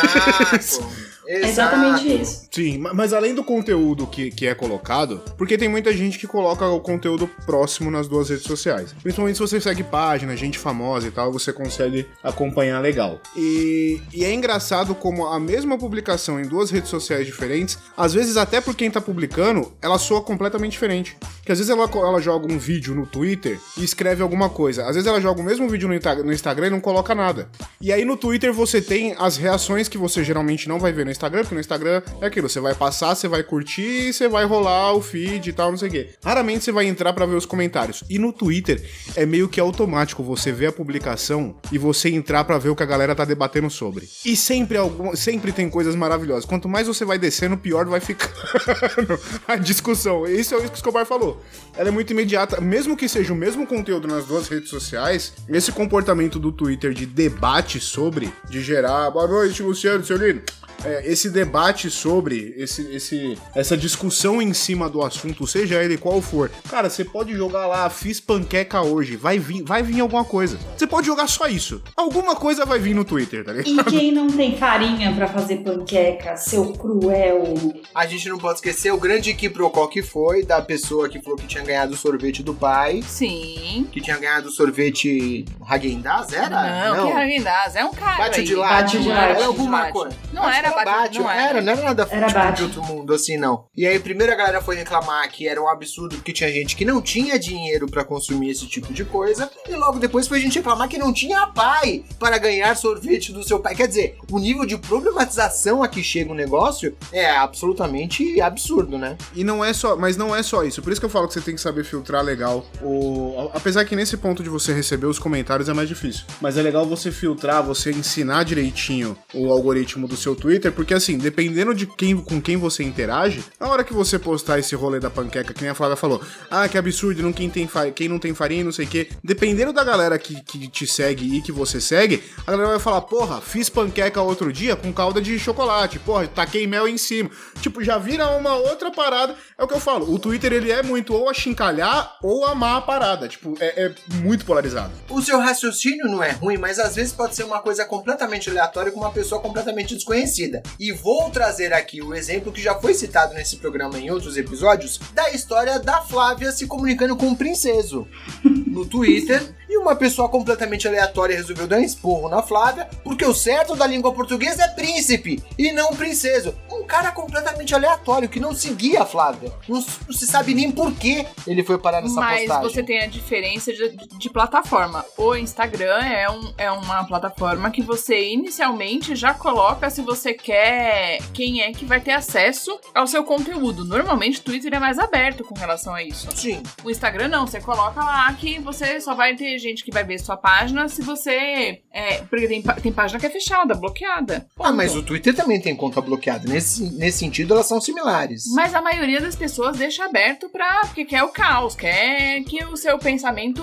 [0.56, 0.88] Exato.
[1.28, 2.46] É exatamente isso.
[2.52, 6.26] Sim, ma- mas além do conteúdo que, que é colocado, porque tem muita gente que
[6.26, 8.94] coloca o conteúdo próximo nas duas redes sociais.
[9.02, 13.20] Principalmente se você segue página, gente famosa e tal, você consegue acompanhar legal.
[13.36, 18.36] E, e é engraçado como a mesma publicação em duas redes sociais diferentes, às vezes
[18.36, 21.16] até por quem tá publicando, ela soa completamente diferente.
[21.44, 24.82] Que às vezes ela, ela joga um vídeo no Twitter e escreve alguma coisa.
[24.86, 27.48] Às vezes ela joga o mesmo vídeo no, no Instagram e não coloca nada.
[27.80, 31.10] E aí no Twitter você tem as reações que você geralmente não vai ver no
[31.10, 34.92] Instagram, porque no Instagram é aquilo, você vai passar, você vai curtir, você vai rolar
[34.94, 36.10] o feed e tal, não sei o quê.
[36.24, 38.04] Raramente você vai entrar pra ver os comentários.
[38.08, 38.82] E no Twitter
[39.14, 42.82] é meio que automático você ver a publicação e você entrar pra ver o que
[42.82, 44.08] a galera tá debatendo sobre.
[44.24, 46.44] E sempre algum, sempre tem coisas maravilhosas.
[46.44, 48.32] Quanto mais você vai descendo, pior vai ficando
[49.46, 49.95] a discussão.
[49.96, 51.42] Isso é isso que o Escobar falou.
[51.76, 55.72] Ela é muito imediata, mesmo que seja o mesmo conteúdo nas duas redes sociais, esse
[55.72, 60.42] comportamento do Twitter de debate sobre, de gerar, boa noite, Luciano, seu lindo.
[60.84, 66.20] É, esse debate sobre esse, esse, essa discussão em cima do assunto, seja ele qual
[66.20, 70.58] for, cara, você pode jogar lá, fiz panqueca hoje, vai vir, vai vir alguma coisa.
[70.76, 71.82] Você pode jogar só isso.
[71.96, 73.88] Alguma coisa vai vir no Twitter, tá ligado?
[73.88, 77.54] E quem não tem farinha pra fazer panqueca, seu cruel.
[77.94, 81.46] A gente não pode esquecer o grande quiprocó que foi da pessoa que falou que
[81.46, 83.88] tinha ganhado o sorvete do pai, Sim.
[83.90, 86.94] que tinha ganhado o sorvete Häagen-Dazs, era?
[86.94, 88.46] Não, que Häagen-Dazs, é um cara Bate aí.
[88.46, 89.30] de latte, Bate de não latte.
[89.36, 90.16] era alguma coisa.
[90.32, 91.62] Não Acho era que bate- bate, não era, era.
[91.62, 93.64] não era nada Era tipo, de outro mundo assim, não.
[93.76, 96.84] E aí primeiro a galera foi reclamar que era um absurdo porque tinha gente que
[96.84, 100.88] não tinha dinheiro pra consumir esse tipo de coisa, e logo depois foi gente reclamar
[100.88, 103.74] que não tinha pai para ganhar sorvete do seu pai.
[103.74, 109.16] Quer dizer, o nível de problematização a que chega o negócio é absolutamente absurdo, né?
[109.34, 110.82] E não é só, mas não é só isso.
[110.82, 112.64] Por isso que eu falo que você tem que saber filtrar legal.
[112.82, 116.24] O, apesar que nesse ponto de você receber os comentários é mais difícil.
[116.40, 121.18] Mas é legal você filtrar, você ensinar direitinho o algoritmo do seu Twitter, porque assim,
[121.18, 125.10] dependendo de quem com quem você interage, na hora que você postar esse rolê da
[125.10, 128.34] panqueca, que nem a Flávia falou, ah, que absurdo, não quem tem quem não tem
[128.34, 129.08] farinha, não sei o quê.
[129.22, 133.02] Dependendo da galera que, que te segue e que você segue, a galera vai falar,
[133.02, 137.30] porra, fiz panqueca outro dia com calda de chocolate, porra, taquei mel em cima.
[137.60, 139.34] Tipo, já vira uma outra parada.
[139.58, 142.80] É o que eu falo, o Twitter ele é muito ou achincalhar ou amar a
[142.80, 143.28] parada.
[143.28, 144.92] Tipo, é, é muito polarizado.
[145.08, 148.92] O seu raciocínio não é ruim, mas às vezes pode ser uma coisa completamente aleatória
[148.92, 150.45] com uma pessoa completamente desconhecida.
[150.78, 154.98] E vou trazer aqui o exemplo que já foi citado nesse programa em outros episódios
[155.12, 158.06] da história da Flávia se comunicando com um princeso
[158.44, 159.54] no Twitter.
[159.68, 163.86] E uma pessoa completamente aleatória resolveu dar um esporro na Flávia, porque o certo da
[163.86, 166.54] língua portuguesa é príncipe e não princeso.
[166.70, 169.52] Um cara completamente aleatório que não seguia a Flávia.
[169.68, 172.62] Não, não se sabe nem por que ele foi parar nessa Mas postagem.
[172.62, 175.04] você tem a diferença de, de plataforma.
[175.16, 181.18] O Instagram é, um, é uma plataforma que você inicialmente já coloca se você quer
[181.32, 183.84] quem é que vai ter acesso ao seu conteúdo.
[183.84, 186.28] Normalmente o Twitter é mais aberto com relação a isso.
[186.34, 186.62] Sim.
[186.84, 190.18] O Instagram não, você coloca lá que você só vai ter gente que vai ver
[190.18, 191.80] sua página se você.
[191.92, 194.46] É, porque tem, tem página que é fechada, bloqueada.
[194.60, 196.48] Ah, mas o Twitter também tem conta bloqueada.
[196.48, 198.44] Nesse, nesse sentido, elas são similares.
[198.54, 200.82] Mas a maioria das pessoas deixa aberto pra.
[200.86, 203.62] porque quer o caos, quer que o seu pensamento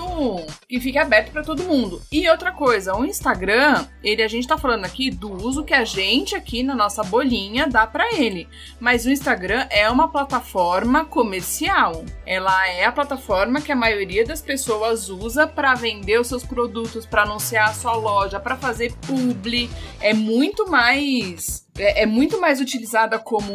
[0.68, 2.02] que fique aberto pra todo mundo.
[2.10, 5.84] E outra coisa, o Instagram, ele a gente tá falando aqui do uso que a
[5.84, 8.48] gente aqui na nossa bolinha dá pra ele.
[8.80, 12.04] Mas o Instagram é uma plataforma comercial.
[12.26, 17.06] Ela é a plataforma que a maioria das pessoas usa pra vender os seus produtos,
[17.06, 19.70] pra anunciar a sua loja, pra fazer publi.
[20.00, 23.54] É muito mais é, é muito mais utilizada como,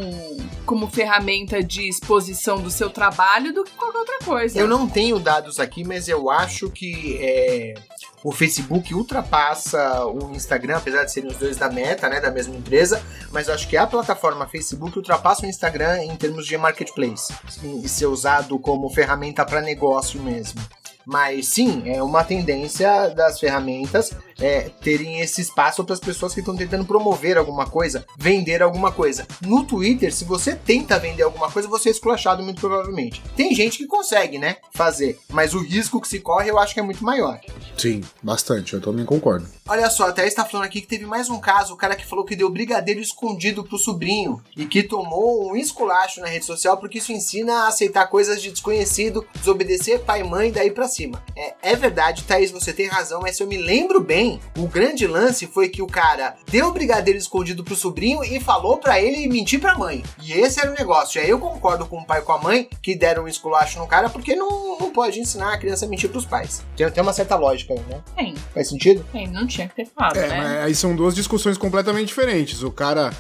[0.66, 4.60] como ferramenta de exposição do seu trabalho do que qualquer outra coisa.
[4.60, 7.76] Eu não tenho dados aqui, mas eu acho que é,
[8.24, 12.56] o Facebook ultrapassa o Instagram, apesar de serem os dois da Meta, né, da mesma
[12.56, 13.02] empresa,
[13.32, 17.88] mas eu acho que a plataforma Facebook ultrapassa o Instagram em termos de marketplace e
[17.88, 20.62] ser usado como ferramenta para negócio mesmo.
[21.06, 26.40] Mas sim, é uma tendência das ferramentas é, terem esse espaço para as pessoas que
[26.40, 29.28] estão tentando promover alguma coisa, vender alguma coisa.
[29.42, 33.22] No Twitter, se você tenta vender alguma coisa, você é esculachado muito provavelmente.
[33.36, 36.80] Tem gente que consegue, né, fazer, mas o risco que se corre eu acho que
[36.80, 37.40] é muito maior.
[37.78, 39.48] Sim, bastante, eu também concordo.
[39.68, 42.26] Olha só, até está falando aqui que teve mais um caso, o cara que falou
[42.26, 46.98] que deu brigadeiro escondido pro sobrinho e que tomou um esculacho na rede social porque
[46.98, 51.24] isso ensina a aceitar coisas de desconhecido, desobedecer pai e mãe daí pra cima.
[51.36, 55.08] É, é verdade, Thaís, você tem razão, mas se eu me lembro bem, o grande
[55.08, 59.60] lance foi que o cara deu brigadeiro escondido pro sobrinho e falou pra ele mentir
[59.60, 60.04] pra mãe.
[60.22, 61.20] E esse era o negócio.
[61.20, 63.80] E aí eu concordo com o pai e com a mãe que deram um esculacho
[63.80, 66.64] no cara porque não, não pode ensinar a criança a mentir pros pais.
[66.76, 68.02] Tem, tem uma certa lógica aí, né?
[68.16, 69.06] Tem, Faz sentido?
[69.12, 70.38] tem, não tinha que ter falado, É, né?
[70.38, 72.62] mas aí são duas discussões completamente diferentes.
[72.64, 73.12] O cara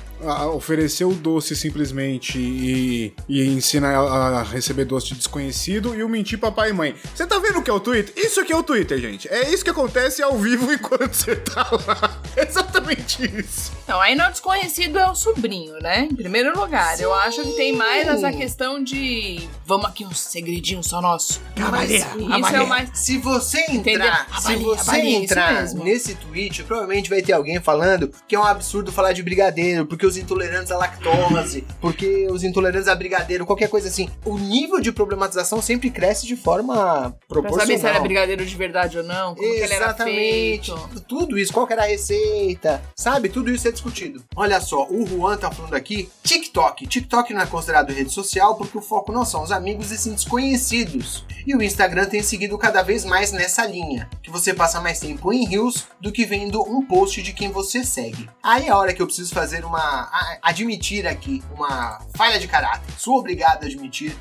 [0.53, 6.39] ofereceu o doce simplesmente e, e ensina a, receber doce de desconhecido e o mentir
[6.39, 6.95] pra pai e mãe.
[7.15, 8.13] Você tá vendo o que é o Twitter?
[8.15, 9.27] Isso aqui é o Twitter, gente.
[9.29, 12.21] É isso que acontece ao vivo enquanto você tá lá.
[12.35, 13.71] É exatamente isso.
[13.83, 16.07] Então, aí não desconhecido é o sobrinho, né?
[16.11, 20.83] Em primeiro lugar, eu acho que tem mais essa questão de vamos aqui um segredinho
[20.83, 21.41] só nosso.
[21.71, 27.09] Mas Isso é o mais Se você entrar, se você avalia, entrar nesse tweet, provavelmente
[27.09, 30.77] vai ter alguém falando que é um absurdo falar de brigadeiro, porque os intolerantes à
[30.77, 34.09] lactose, porque os intolerantes a brigadeiro, qualquer coisa assim.
[34.25, 37.67] O nível de problematização sempre cresce de forma pra proporcional.
[37.67, 40.73] saber se era brigadeiro de verdade ou não, como Exatamente.
[41.07, 43.29] Tudo isso, qual era a receita, sabe?
[43.29, 44.23] Tudo isso é discutido.
[44.35, 46.87] Olha só, o Juan tá falando aqui, TikTok.
[46.87, 50.13] TikTok não é considerado rede social porque o foco não são os amigos e sim
[50.13, 51.25] desconhecidos.
[51.45, 55.31] E o Instagram tem seguido cada vez mais nessa linha, que você passa mais tempo
[55.31, 58.29] em Reels do que vendo um post de quem você segue.
[58.43, 59.98] Aí é a hora que eu preciso fazer uma...
[60.01, 62.93] a- admitir aqui uma falha de caráter.
[62.97, 64.15] Sou obrigado a admitir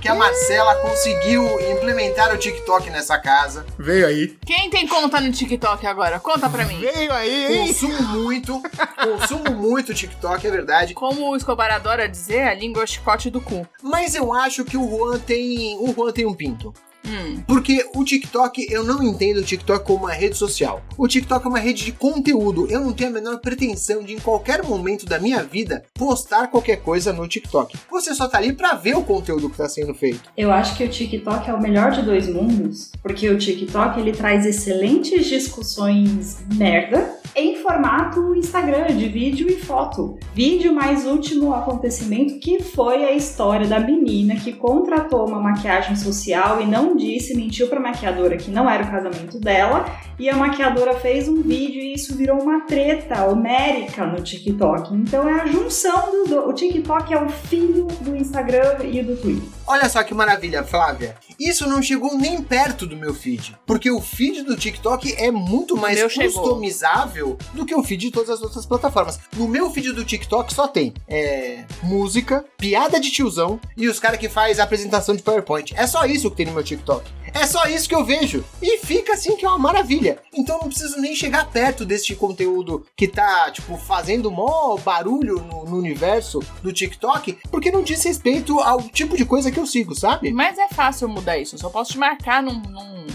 [0.00, 3.66] que a Marcela conseguiu implementar o TikTok nessa casa.
[3.76, 4.38] Veio aí.
[4.46, 6.20] Quem tem conta no TikTok agora?
[6.20, 6.78] Conta pra mim.
[6.78, 7.66] Veio aí, hein?
[7.66, 8.62] Consumo muito,
[9.02, 10.94] consumo muito TikTok, é verdade.
[10.94, 13.66] Como o Escobar adora dizer, a língua é o chicote do cu.
[13.82, 16.72] Mas eu acho que o Juan tem, o Juan tem um pinto.
[17.08, 17.42] Hum.
[17.46, 20.82] Porque o TikTok, eu não entendo o TikTok como uma rede social.
[20.96, 22.66] O TikTok é uma rede de conteúdo.
[22.70, 26.76] Eu não tenho a menor pretensão de, em qualquer momento da minha vida, postar qualquer
[26.76, 27.76] coisa no TikTok.
[27.90, 30.22] Você só tá ali pra ver o conteúdo que tá sendo feito.
[30.36, 34.12] Eu acho que o TikTok é o melhor de dois mundos, porque o TikTok ele
[34.12, 40.18] traz excelentes discussões merda em formato Instagram, de vídeo e foto.
[40.34, 46.60] Vídeo mais último acontecimento que foi a história da menina que contratou uma maquiagem social
[46.60, 49.86] e não disse, mentiu pra maquiadora que não era o casamento dela,
[50.18, 54.94] e a maquiadora fez um vídeo e isso virou uma treta homérica no TikTok.
[54.94, 59.16] Então é a junção do, do o TikTok é o filho do Instagram e do
[59.16, 59.48] Twitter.
[59.66, 61.14] Olha só que maravilha, Flávia.
[61.38, 63.56] Isso não chegou nem perto do meu feed.
[63.66, 66.42] Porque o feed do TikTok é muito mais meu chegou.
[66.42, 69.20] customizável do que o feed de todas as outras plataformas.
[69.36, 74.18] No meu feed do TikTok só tem é, música, piada de tiozão e os caras
[74.18, 75.74] que faz apresentação de PowerPoint.
[75.76, 76.77] É só isso que tem no meu TikTok.
[76.78, 77.17] TikTok.
[77.34, 78.44] É só isso que eu vejo.
[78.62, 80.18] E fica assim que é uma maravilha.
[80.34, 85.36] Então eu não preciso nem chegar perto deste conteúdo que tá, tipo, fazendo mó barulho
[85.40, 89.66] no, no universo do TikTok, porque não diz respeito ao tipo de coisa que eu
[89.66, 90.32] sigo, sabe?
[90.32, 91.54] Mas é fácil mudar isso.
[91.54, 93.06] Eu só posso te marcar num, num,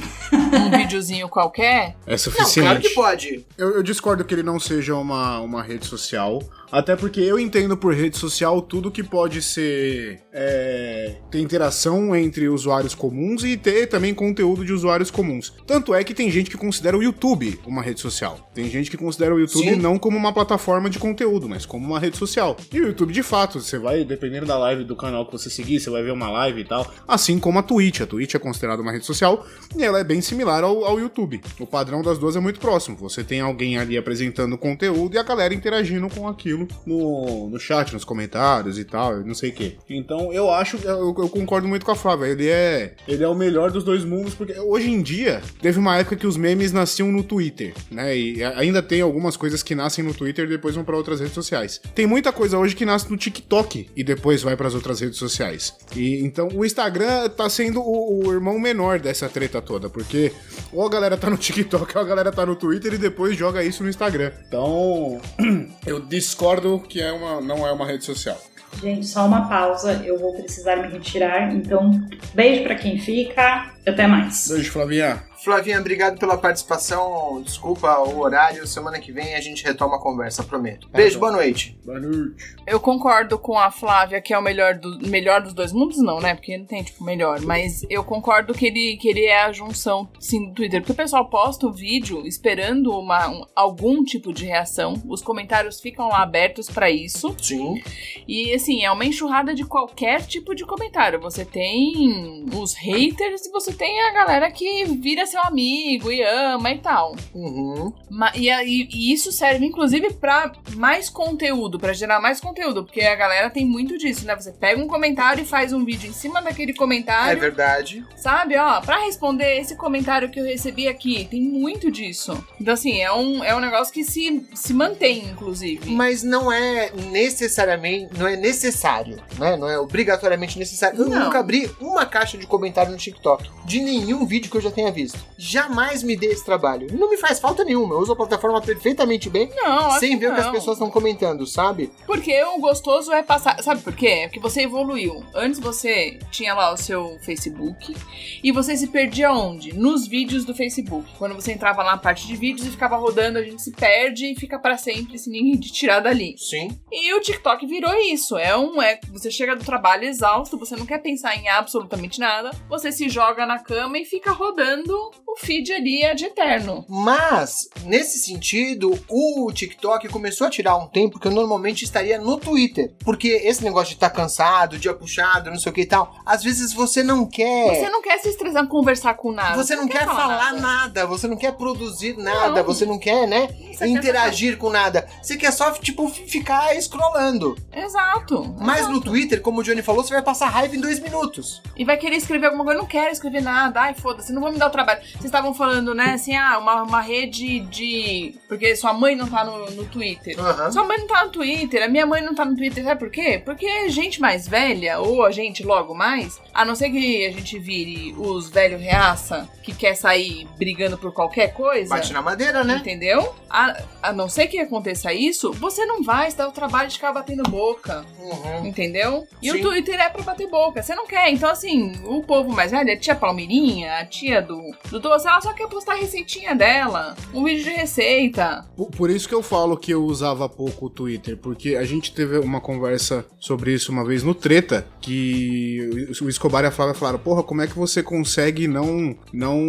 [0.60, 1.96] num videozinho qualquer.
[2.06, 2.66] É Não, suficiente.
[2.66, 3.46] claro que pode.
[3.58, 6.42] Eu, eu discordo que ele não seja uma, uma rede social.
[6.72, 10.20] Até porque eu entendo por rede social tudo que pode ser.
[10.34, 15.54] é, ter interação entre usuários comuns e ter também conteúdo de usuários comuns.
[15.68, 18.50] Tanto é que tem gente que considera o YouTube uma rede social.
[18.56, 19.76] Tem gente que considera o YouTube Sim.
[19.76, 22.58] não como uma plataforma de conteúdo, mas como uma rede social.
[22.72, 25.80] E o YouTube, de fato, você vai, dependendo da live do canal que você seguir,
[25.80, 26.92] você vai ver uma live e tal.
[27.08, 28.02] Assim como a Twitch.
[28.02, 29.46] A Twitch é considerada uma rede social
[29.78, 31.40] e ela é bem similar ao, ao YouTube.
[31.60, 32.98] O padrão das duas é muito próximo.
[32.98, 37.94] Você tem alguém ali apresentando conteúdo e a galera interagindo com aquilo no, no chat,
[37.94, 39.78] nos comentários e tal, e não sei o que.
[39.90, 42.28] Então eu acho, eu, eu concordo muito com a Flávia.
[42.28, 45.98] Ele é, ele é o melhor dos dois mundos, porque hoje em dia teve uma
[45.98, 48.18] época que os memes nasciam no Twitter, né?
[48.18, 51.36] E ainda tem algumas coisas que nascem no Twitter e depois vão pra outras redes
[51.36, 51.80] sociais.
[51.94, 55.76] Tem muita coisa hoje que nasce no TikTok e depois vai pras outras redes sociais.
[55.96, 60.32] E então o Instagram tá sendo o, o irmão menor dessa treta toda, porque
[60.72, 63.64] ou a galera tá no TikTok ou a galera tá no Twitter e depois joga
[63.64, 64.32] isso no Instagram.
[64.48, 65.22] Então,
[65.86, 68.40] eu discordo que é uma, não é uma rede social.
[68.82, 71.92] Gente, só uma pausa, eu vou precisar me retirar, então
[72.34, 74.48] beijo pra quem fica, até mais.
[74.50, 75.24] Beijo, Flavinha.
[75.44, 77.42] Flavinha, obrigado pela participação.
[77.44, 78.66] Desculpa o horário.
[78.66, 80.88] Semana que vem a gente retoma a conversa, prometo.
[80.90, 81.78] Beijo, boa noite.
[81.84, 82.56] Boa noite.
[82.66, 86.22] Eu concordo com a Flávia que é o melhor, do, melhor dos dois mundos, não,
[86.22, 86.34] né?
[86.34, 87.42] Porque não tem, tipo, melhor.
[87.42, 90.80] Mas eu concordo que ele, que ele é a junção, sim, do Twitter.
[90.80, 94.94] Porque o pessoal posta o vídeo esperando uma, um- algum tipo de reação.
[95.10, 97.36] Os comentários ficam lá abertos pra isso.
[97.42, 97.84] Sim.
[98.26, 101.20] E assim, é uma enxurrada de qualquer tipo de comentário.
[101.20, 106.72] Você tem os haters e você tem a galera que vira seu amigo e ama
[106.72, 107.16] e tal.
[107.34, 107.92] Uhum.
[108.36, 113.16] E, e- e isso serve, inclusive, pra mais conteúdo, pra gerar mais conteúdo, porque a
[113.16, 114.36] galera tem muito disso, né?
[114.36, 118.06] Você pega um comentário e faz um vídeo em cima daquele É comentário, verdade.
[118.16, 118.56] sabe?
[118.58, 122.44] Ó, pra responder esse comentário que eu recebi aqui, tem muito disso.
[122.60, 125.90] Então, assim, é um, é um negócio que se, se mantém, inclusive.
[125.90, 129.58] Mas não é necessariamente, não é necessário, né?
[129.58, 131.00] Não é obrigatoriamente necessário.
[131.00, 131.26] Eu Não.
[131.26, 134.92] nunca abri uma caixa de comentário no TikTok de nenhum vídeo que eu já tenha
[134.92, 135.20] visto.
[135.38, 136.88] Jamais me dei esse trabalho.
[136.92, 137.96] Não me faz falta nenhuma.
[137.96, 140.54] Eu uso a plataforma perfeitamente bem, Não, sem ver o que as não.
[140.54, 141.92] pessoas estão comentando, sabe?
[142.06, 143.62] Porque o gostoso é passar.
[143.64, 144.08] Sabe por quê?
[144.08, 145.24] É porque você evoluiu.
[145.34, 147.96] Antes você tinha lá o seu Facebook
[148.44, 149.74] e você se perdia onde?
[149.74, 151.10] Nos vídeos do Facebook.
[151.18, 154.32] Quando você entrava lá na parte de vídeos e ficava rodando, a gente se perde
[154.32, 156.36] e fica pra sempre sem ninguém te tirar dali.
[156.38, 156.78] Sim.
[156.92, 158.38] E o TikTok virou isso.
[158.38, 158.82] É um.
[158.82, 162.52] É, você chega do trabalho exausto, você não quer pensar em absolutamente nada.
[162.70, 164.94] Você se joga na cama e fica rodando
[165.34, 166.86] o feed ali é de eterno.
[166.88, 172.38] Mas, nesse sentido, o TikTok começou a tirar um tempo que eu normalmente estaria no
[172.38, 172.94] Twitter.
[173.04, 176.44] Porque esse negócio de estar cansado, dia puxado, não sei o que e tal, às
[176.44, 177.80] vezes você não quer.
[177.80, 179.56] Você não quer se estressar, conversar com nada.
[179.56, 181.08] Você não quer falar nada.
[181.08, 182.64] você não quer produzir nada, Não.
[182.64, 185.08] você não quer, né, Você quer interagir com nada.
[185.22, 187.56] Você quer só, tipo, ficar scrollando.
[187.72, 188.56] Exato.
[188.60, 188.94] Mas exato.
[188.94, 191.62] no Twitter, como o Johnny falou, você vai passar raiva em dois minutos.
[191.76, 192.78] E vai querer escrever alguma coisa.
[192.78, 193.82] Eu não quero escrever nada.
[193.82, 195.02] Ai, foda-se, não vou me dar o trabalho.
[195.02, 198.36] Vocês estavam falando, né, assim, ah, uma, uma rede de.
[198.48, 200.40] Porque sua mãe não tá no, no Twitter.
[200.40, 200.72] Aham.
[200.72, 203.10] Sua mãe não tá no Twitter, a minha mãe não tá no Twitter, sabe por
[203.10, 203.42] quê?
[203.44, 207.60] Porque gente mais velha, ou a gente logo mais, a não ser que a gente
[207.60, 211.90] vire os velhos reaça que quer sair brigando por qualquer coisa.
[211.90, 212.78] Bate na madeira, né?
[212.78, 213.34] Entendeu?
[213.50, 216.96] A, a não ser que aconteça isso, você não vai se dar o trabalho de
[216.96, 218.06] ficar batendo boca.
[218.20, 218.66] Uhum.
[218.66, 219.28] Entendeu?
[219.42, 219.60] E Sim.
[219.60, 220.82] o Twitter é pra bater boca.
[220.82, 221.30] Você não quer.
[221.30, 224.62] Então, assim, o povo mais velho, a tia Palmeirinha, a tia do,
[224.92, 227.16] do doce, ela só quer postar a receitinha dela.
[227.34, 228.64] Um vídeo de receita.
[228.78, 232.14] Por, por isso que eu falo que eu usava pouco o Twitter, porque a gente
[232.14, 236.94] teve uma conversa sobre isso uma vez no Treta, que o Escobar e a Flávia
[236.94, 239.64] falaram, porra, como é que você consegue não não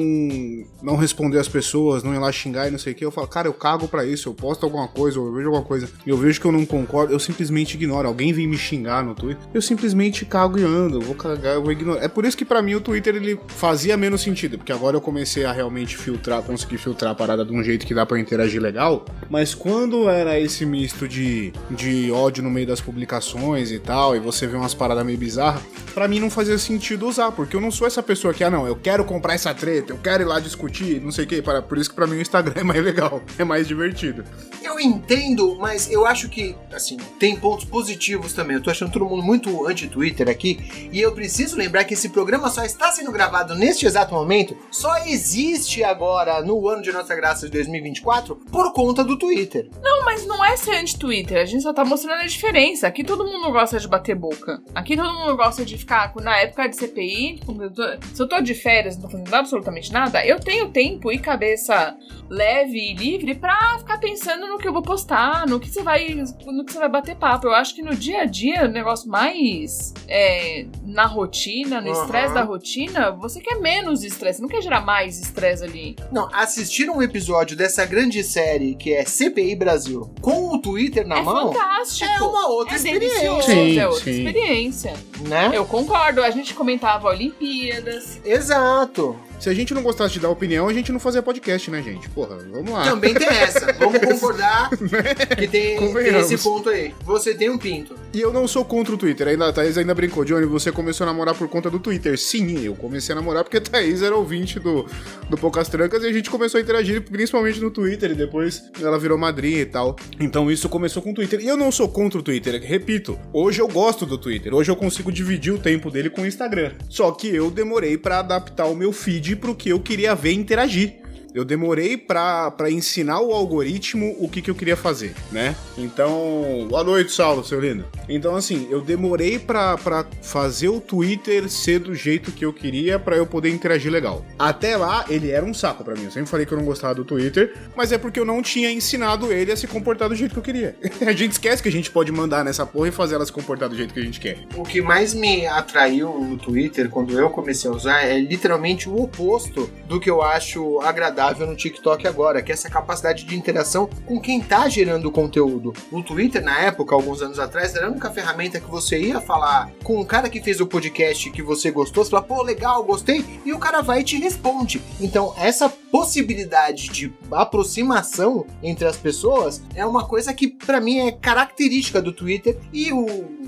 [0.83, 3.05] não responder as pessoas, não ir lá xingar e não sei o que?
[3.05, 5.65] Eu falo, cara, eu cago pra isso, eu posto alguma coisa, ou eu vejo alguma
[5.65, 8.07] coisa, e eu vejo que eu não concordo, eu simplesmente ignoro.
[8.07, 11.63] Alguém vem me xingar no Twitter, eu simplesmente cago e ando, eu vou cagar, eu
[11.63, 12.05] vou ignorar.
[12.05, 15.01] É por isso que pra mim o Twitter ele fazia menos sentido, porque agora eu
[15.01, 18.61] comecei a realmente filtrar, conseguir filtrar a parada de um jeito que dá pra interagir
[18.61, 24.17] legal, mas quando era esse misto de, de ódio no meio das publicações e tal,
[24.17, 25.63] e você vê umas paradas meio bizarras,
[25.95, 28.67] pra mim não fazia sentido usar, porque eu não sou essa pessoa que, ah não,
[28.67, 31.63] eu quero comprar essa treta, eu quero ir lá discutir, não sei o que, para,
[31.63, 34.25] por isso que pra mim o Instagram é mais legal, é mais divertido.
[34.63, 38.57] Eu entendo, mas eu acho que, assim, tem pontos positivos também.
[38.57, 40.89] Eu tô achando todo mundo muito anti-Twitter aqui.
[40.91, 44.97] E eu preciso lembrar que esse programa só está sendo gravado neste exato momento, só
[45.07, 49.69] existe agora, no ano de nossa graça de 2024, por conta do Twitter.
[49.83, 51.43] Não, mas não é ser anti-Twitter.
[51.43, 52.87] A gente só tá mostrando a diferença.
[52.87, 54.63] Aqui todo mundo gosta de bater boca.
[54.75, 56.13] Aqui todo mundo gosta de ficar.
[56.23, 57.83] Na época de CPI, quando eu tô-
[58.15, 61.97] se eu tô de férias, não tô fazendo absolutamente nada, eu tenho tempo e cabeça
[62.29, 66.15] leve e livre pra ficar pensando no que eu vou postar, no que você vai.
[66.47, 67.47] no que você vai bater papo.
[67.47, 72.35] Eu acho que no dia a dia, o negócio mais é, na rotina, no estresse
[72.35, 75.97] da rotina, você quer menos estresse, não quer gerar mais estresse ali.
[76.13, 81.19] Não, assistir um episódio dessa grande série que é CPI Brasil com o Twitter na
[81.19, 82.11] é mão, fantástico.
[82.11, 83.43] é uma outra é experiência.
[83.43, 84.11] Sim, é outra sim.
[84.11, 84.95] experiência.
[85.29, 85.51] né?
[85.53, 88.21] Eu concordo, a gente comentava Olimpíadas.
[88.25, 89.19] Exato.
[89.39, 92.09] Se a gente não gostasse de dar opinião, a gente não fazia podcast, né, gente?
[92.09, 92.85] Porra, vamos lá.
[92.85, 93.73] Também tem essa.
[93.75, 96.95] Vamos concordar que tem, tem esse ponto aí.
[97.03, 97.95] Você tem um pinto.
[98.15, 99.27] E eu não sou contra o Twitter.
[99.27, 100.25] Ainda, a Thaís ainda brincou.
[100.25, 102.17] Johnny, você começou a namorar por conta do Twitter.
[102.17, 104.87] Sim, eu comecei a namorar porque a Thaís era ouvinte do,
[105.29, 108.13] do Poucas Trancas e a gente começou a interagir principalmente no Twitter.
[108.13, 109.97] E depois ela virou madrinha e tal.
[110.21, 111.41] Então isso começou com o Twitter.
[111.41, 112.63] E eu não sou contra o Twitter.
[112.63, 114.55] Repito, hoje eu gosto do Twitter.
[114.55, 116.71] Hoje eu consigo dividir o tempo dele com o Instagram.
[116.89, 121.04] Só que eu demorei pra adaptar o meu feed pro que eu queria ver interagir.
[121.35, 125.57] Eu demorei pra ensinar o algoritmo o que, que eu queria fazer, né?
[125.77, 127.85] Então, boa noite, Saulo, seu lindo.
[128.09, 129.77] Então, assim, eu demorei pra
[130.23, 134.25] fazer o Twitter ser do jeito que eu queria pra eu poder interagir legal.
[134.39, 136.05] Até lá, ele era um saco pra mim.
[136.05, 138.71] Eu sempre falei que eu não gostava do Twitter, mas é porque eu não tinha
[138.71, 140.77] ensinado ele a se comportar do jeito que eu queria.
[141.05, 143.69] a gente esquece que a gente pode mandar nessa porra e fazer ela se comportar
[143.69, 144.39] do jeito que a gente quer.
[144.55, 149.03] O que mais me atraiu no Twitter quando eu comecei a usar é literalmente o
[149.03, 153.89] oposto do que eu acho agradável no TikTok agora, que é essa capacidade de interação
[154.07, 155.73] com quem tá gerando o conteúdo.
[155.91, 159.71] O Twitter, na época, alguns anos atrás, era a única ferramenta que você ia falar
[159.83, 163.25] com o cara que fez o podcast que você gostou, você fala, pô, legal, gostei,
[163.45, 164.83] e o cara vai e te responde.
[165.01, 171.13] Então, essa possibilidade de aproximação entre as pessoas é uma coisa que, para mim, é
[171.13, 173.07] característica do Twitter e o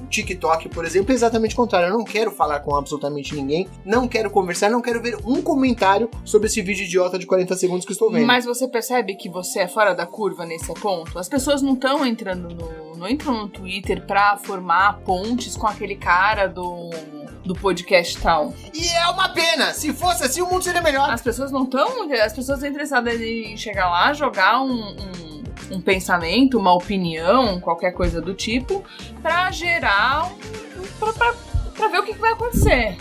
[0.09, 1.89] TikTok, por exemplo, é exatamente o contrário.
[1.89, 6.09] Eu não quero falar com absolutamente ninguém, não quero conversar, não quero ver um comentário
[6.24, 8.26] sobre esse vídeo idiota de 40 segundos que estou vendo.
[8.26, 11.18] Mas você percebe que você é fora da curva nesse ponto?
[11.18, 12.96] As pessoas não estão entrando no.
[12.96, 16.90] não entram no Twitter pra formar pontes com aquele cara do.
[17.44, 18.52] do podcast tal.
[18.74, 19.72] E é uma pena!
[19.72, 21.10] Se fosse assim, o mundo seria melhor.
[21.10, 22.10] As pessoas não estão.
[22.12, 25.26] As pessoas estão interessadas em chegar lá, jogar um- um
[25.68, 28.84] um pensamento, uma opinião, qualquer coisa do tipo,
[29.20, 30.86] pra gerar um.
[31.00, 31.34] pra, pra,
[31.76, 32.96] pra ver o que, que vai acontecer.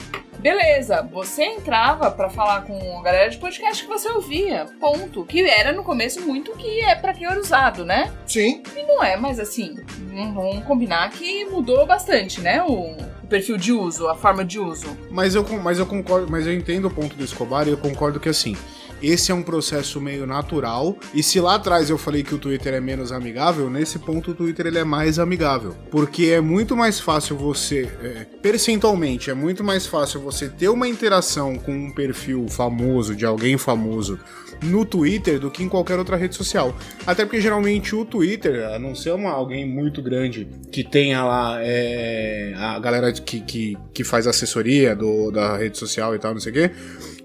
[0.45, 5.25] Beleza, você entrava pra falar com a galera de podcast que você ouvia, ponto.
[5.25, 8.13] Que era no começo muito que é pra que era usado, né?
[8.27, 8.61] Sim.
[8.77, 9.73] E não é, mas assim,
[10.13, 12.61] vamos vamos combinar que mudou bastante, né?
[12.61, 12.91] O,
[13.23, 14.95] o perfil de uso, a forma de uso.
[15.09, 18.19] Mas eu, mas eu concordo, mas eu entendo o ponto do Escobar e eu concordo
[18.19, 18.55] que assim.
[19.01, 20.97] Esse é um processo meio natural.
[21.13, 24.33] E se lá atrás eu falei que o Twitter é menos amigável, nesse ponto o
[24.35, 25.75] Twitter ele é mais amigável.
[25.91, 27.89] Porque é muito mais fácil você.
[28.01, 33.25] é, percentualmente, é muito mais fácil você ter uma interação com um perfil famoso, de
[33.25, 34.19] alguém famoso,
[34.63, 36.75] no Twitter do que em qualquer outra rede social.
[37.05, 41.57] Até porque geralmente o Twitter, a não ser uma, alguém muito grande que tenha lá
[41.61, 46.41] é, a galera que, que, que faz assessoria do, da rede social e tal, não
[46.41, 46.71] sei o quê.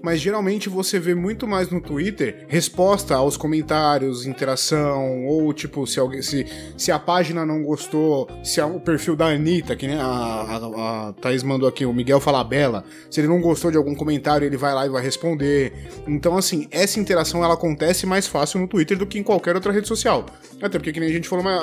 [0.03, 5.99] Mas geralmente você vê muito mais no Twitter resposta aos comentários, interação, ou tipo, se
[5.99, 6.21] alguém.
[6.21, 6.45] Se,
[6.77, 11.13] se a página não gostou, se o perfil da Anitta, que nem a, a, a
[11.13, 14.73] Thaís mandou aqui, o Miguel Falabella, se ele não gostou de algum comentário, ele vai
[14.73, 15.73] lá e vai responder.
[16.07, 19.71] Então, assim, essa interação ela acontece mais fácil no Twitter do que em qualquer outra
[19.71, 20.25] rede social.
[20.61, 21.61] Até porque, que nem a gente falou mais,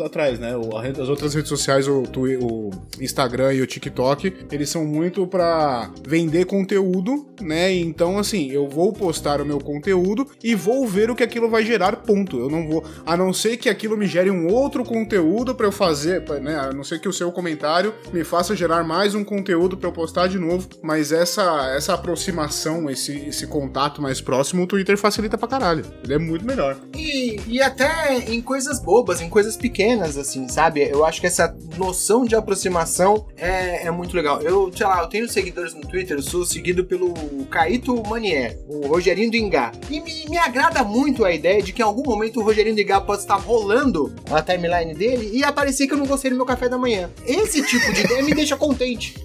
[0.00, 0.52] atrás, né?
[1.00, 2.70] As outras redes sociais, o, o
[3.00, 7.67] Instagram e o TikTok, eles são muito pra vender conteúdo, né?
[7.72, 11.64] Então, assim, eu vou postar o meu conteúdo e vou ver o que aquilo vai
[11.64, 12.38] gerar, ponto.
[12.38, 12.84] Eu não vou.
[13.04, 16.56] A não ser que aquilo me gere um outro conteúdo pra eu fazer, né?
[16.56, 19.92] A não ser que o seu comentário me faça gerar mais um conteúdo pra eu
[19.92, 20.68] postar de novo.
[20.82, 25.84] Mas essa, essa aproximação, esse, esse contato mais próximo, o Twitter facilita pra caralho.
[26.02, 26.76] Ele é muito melhor.
[26.94, 30.88] E, e até em coisas bobas, em coisas pequenas, assim, sabe?
[30.88, 34.40] Eu acho que essa noção de aproximação é, é muito legal.
[34.42, 37.14] Eu, sei lá, eu tenho seguidores no Twitter, eu sou seguido pelo
[37.58, 39.72] Caíto Manier, o Rogerinho do Ingá.
[39.90, 42.80] E me, me agrada muito a ideia de que em algum momento o Rogerinho do
[42.80, 46.46] Ingá pode estar rolando a timeline dele e aparecer que eu não gostei do meu
[46.46, 47.10] café da manhã.
[47.26, 49.16] Esse tipo de ideia me deixa contente.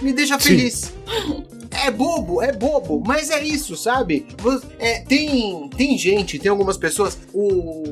[0.00, 0.48] Me deixa Sim.
[0.48, 0.90] feliz.
[1.84, 4.26] É bobo, é bobo, mas é isso, sabe?
[4.78, 7.18] É, tem, tem gente, tem algumas pessoas.
[7.34, 7.82] O.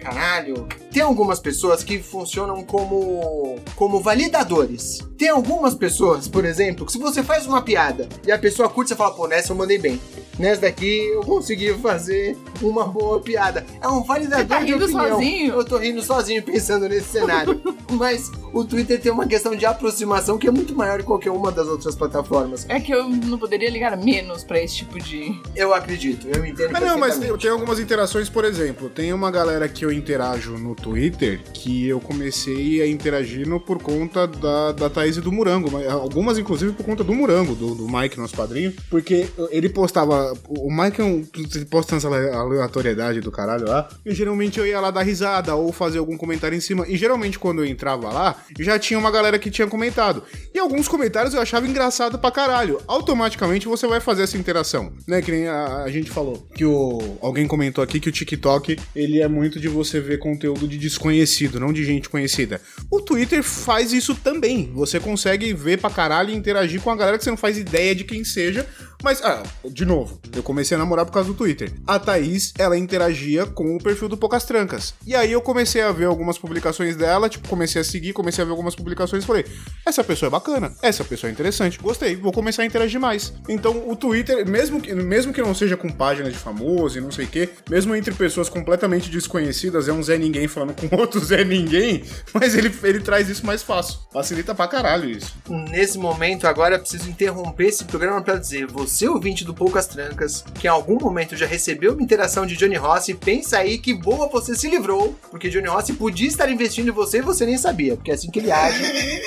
[0.00, 0.66] Caralho.
[0.90, 3.58] Tem algumas pessoas que funcionam como.
[3.76, 4.98] como validadores.
[5.18, 8.88] Tem algumas pessoas, por exemplo, que se você faz uma piada e a pessoa curte,
[8.88, 10.00] você fala, pô, nessa eu mandei bem.
[10.40, 13.66] Nessa daqui eu consegui fazer uma boa piada.
[13.80, 15.08] É um validador Você tá de rindo opinião.
[15.10, 15.54] sozinho?
[15.54, 17.60] Eu tô rindo sozinho pensando nesse cenário.
[17.92, 21.52] Mas o Twitter tem uma questão de aproximação que é muito maior que qualquer uma
[21.52, 22.64] das outras plataformas.
[22.70, 25.38] É que eu não poderia ligar menos pra esse tipo de.
[25.54, 26.74] Eu acredito, eu entendo.
[26.74, 30.52] Ah, não, mas eu tenho algumas interações, por exemplo, tem uma galera que eu interajo
[30.52, 35.30] no Twitter que eu comecei a interagir no, por conta da, da Thaís e do
[35.30, 39.68] Murango, mas algumas inclusive por conta do Murango, do, do Mike, nosso padrinho, porque ele
[39.68, 44.66] postava, o Mike é um, ele posta essa aleatoriedade do caralho lá, e geralmente eu
[44.66, 48.10] ia lá dar risada ou fazer algum comentário em cima, e geralmente quando eu entrava
[48.10, 50.22] lá, já tinha uma galera que tinha comentado,
[50.54, 55.22] e alguns comentários eu achava engraçado pra caralho, automaticamente você vai fazer essa interação, né,
[55.22, 59.20] que nem a, a gente falou, que o, alguém comentou aqui que o TikTok, ele
[59.20, 62.60] é muito de você ver conteúdo de desconhecido, não de gente conhecida.
[62.90, 67.18] O Twitter faz isso também, você consegue ver pra caralho e interagir com a galera
[67.18, 68.66] que você não faz ideia de quem seja,
[69.02, 71.72] Mas, ah, de novo, eu comecei a namorar por causa do Twitter.
[71.86, 74.94] A Thaís, ela interagia com o perfil do Poucas Trancas.
[75.06, 78.44] E aí eu comecei a ver algumas publicações dela, tipo, comecei a seguir, comecei a
[78.44, 79.44] ver algumas publicações e falei:
[79.86, 83.32] essa pessoa é bacana, essa pessoa é interessante, gostei, vou começar a interagir mais.
[83.48, 87.10] Então o Twitter, mesmo que, mesmo que não seja com página de famoso e não
[87.10, 91.20] sei o quê, mesmo entre pessoas completamente desconhecidas, é um Zé Ninguém falando com outro
[91.20, 93.98] Zé Ninguém, mas ele, ele traz isso mais fácil.
[94.12, 95.34] Facilita pra caralho isso.
[95.48, 100.44] Nesse momento, agora eu preciso interromper esse programa pra dizer: você, ouvinte do Poucas Trancas,
[100.54, 104.28] que em algum momento já recebeu uma interação de Johnny Rossi, pensa aí que boa
[104.28, 107.96] você se livrou, porque Johnny Rossi podia estar investindo em você e você nem sabia,
[107.96, 108.82] porque é assim que ele age.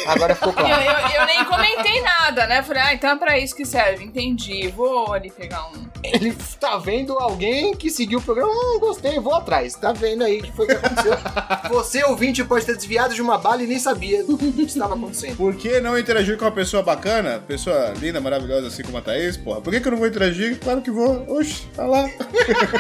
[0.08, 0.84] Agora ficou Eu, claro.
[0.84, 2.62] eu, eu nem comentei nada, né?
[2.64, 4.68] Falei, ah, então é pra isso que serve, entendi.
[4.70, 5.88] Vou ali pegar um.
[6.04, 9.76] Ele tá vendo alguém que seguiu o programa, hum, gostei, vou atrás.
[9.76, 11.14] Tá vendo aí o que foi que aconteceu.
[11.70, 15.38] você, ouvinte, pode ter desviado de uma bala e nem sabia do que estava acontecendo.
[15.38, 19.38] Por que não interagir com uma pessoa bacana, pessoa linda, maravilhosa assim como a Thaís,
[19.54, 19.62] porra?
[19.62, 20.60] Por que, que eu não vou interagir?
[20.60, 21.26] Claro que vou.
[21.38, 22.10] Oxi, tá lá.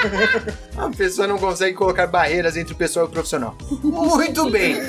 [0.78, 3.55] A pessoa não consegue colocar barreiras entre o pessoal e o profissional.
[3.84, 4.78] Muito bem.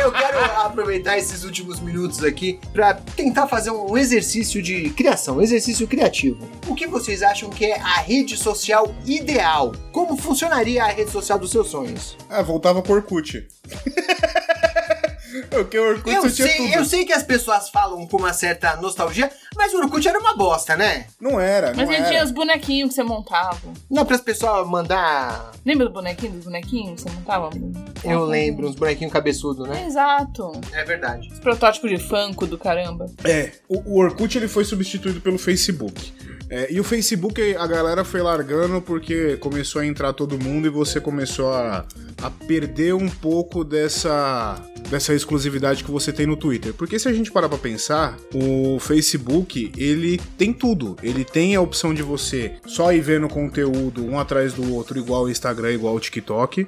[0.00, 5.40] Eu quero aproveitar esses últimos minutos aqui para tentar fazer um exercício de criação, um
[5.40, 6.48] exercício criativo.
[6.66, 9.72] O que vocês acham que é a rede social ideal?
[9.92, 12.16] Como funcionaria a rede social dos seus sonhos?
[12.28, 13.46] Ah, voltava pro Orkut.
[15.50, 16.72] Porque o Orkut Eu tinha sei, tudo.
[16.74, 20.36] eu sei que as pessoas falam com uma certa nostalgia, mas o Orkut era uma
[20.36, 21.06] bosta, né?
[21.20, 22.08] Não era, não Mas ele era.
[22.08, 23.58] tinha os bonequinhos que você montava.
[23.90, 25.52] Não para as pessoas mandar.
[25.64, 27.50] Lembra do bonequinho, dos bonequinhos que você montava?
[28.04, 29.84] Eu lembro, uns bonequinhos cabeçudos, né?
[29.86, 30.52] Exato.
[30.72, 31.28] É verdade.
[31.32, 33.06] Os protótipos de Funko do caramba.
[33.24, 36.12] É, o, o Orkut ele foi substituído pelo Facebook.
[36.50, 40.70] É, e o Facebook a galera foi largando porque começou a entrar todo mundo e
[40.70, 41.84] você começou a,
[42.22, 46.74] a perder um pouco dessa, dessa exclusividade que você tem no Twitter.
[46.74, 50.96] Porque se a gente parar pra pensar, o Facebook ele tem tudo.
[51.02, 55.24] Ele tem a opção de você só ir vendo conteúdo um atrás do outro, igual
[55.24, 56.66] o Instagram, igual o TikTok.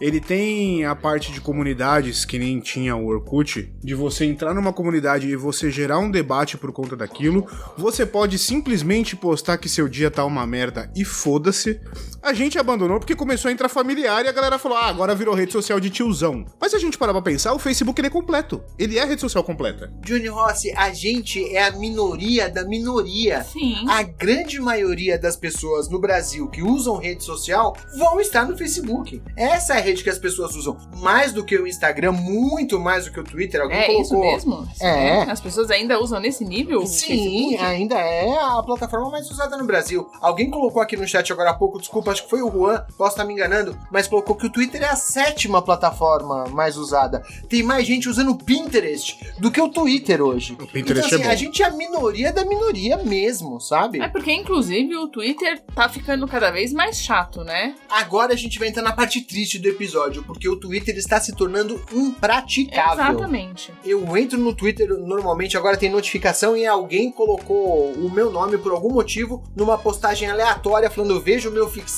[0.00, 4.72] Ele tem a parte de comunidades que nem tinha o Orkut, de você entrar numa
[4.72, 7.46] comunidade e você gerar um debate por conta daquilo.
[7.76, 11.80] Você pode simplesmente postar que seu dia tá uma merda e foda-se.
[12.22, 15.34] A gente abandonou porque começou a entrar familiar e a galera falou: ah, agora virou
[15.34, 16.44] rede social de tiozão.
[16.60, 18.62] Mas se a gente parar pra pensar, o Facebook ele é completo.
[18.78, 19.90] Ele é rede social completa.
[20.04, 23.42] Johnny Rossi, a gente é a minoria da minoria.
[23.44, 23.76] Sim.
[23.88, 29.22] A grande maioria das pessoas no Brasil que usam rede social vão estar no Facebook.
[29.36, 30.76] Essa é a rede que as pessoas usam.
[31.00, 33.60] Mais do que o Instagram, muito mais do que o Twitter.
[33.60, 34.02] Alguém É colocou.
[34.02, 34.68] isso mesmo?
[34.80, 35.22] É.
[35.22, 36.84] As pessoas ainda usam nesse nível?
[36.86, 37.56] Sim, Facebook?
[37.64, 40.08] ainda é a plataforma mais usada no Brasil.
[40.20, 43.12] Alguém colocou aqui no chat agora há pouco, desculpa, acho que foi o Juan, posso
[43.12, 47.22] estar me enganando, mas colocou que o Twitter é a sétima plataforma mais usada.
[47.48, 50.54] Tem mais gente usando o Pinterest do que o Twitter hoje.
[50.54, 51.32] O Pinterest então, assim, é bom.
[51.32, 54.00] a gente é a minoria da minoria mesmo, sabe?
[54.00, 57.74] É porque, inclusive, o Twitter tá ficando cada vez mais chato, né?
[57.90, 61.34] Agora a gente vai entrar na parte triste do episódio, porque o Twitter está se
[61.34, 63.04] tornando impraticável.
[63.04, 63.72] Exatamente.
[63.84, 68.72] Eu entro no Twitter normalmente, agora tem notificação e alguém colocou o meu nome por
[68.72, 71.97] algum motivo numa postagem aleatória falando veja o meu fixado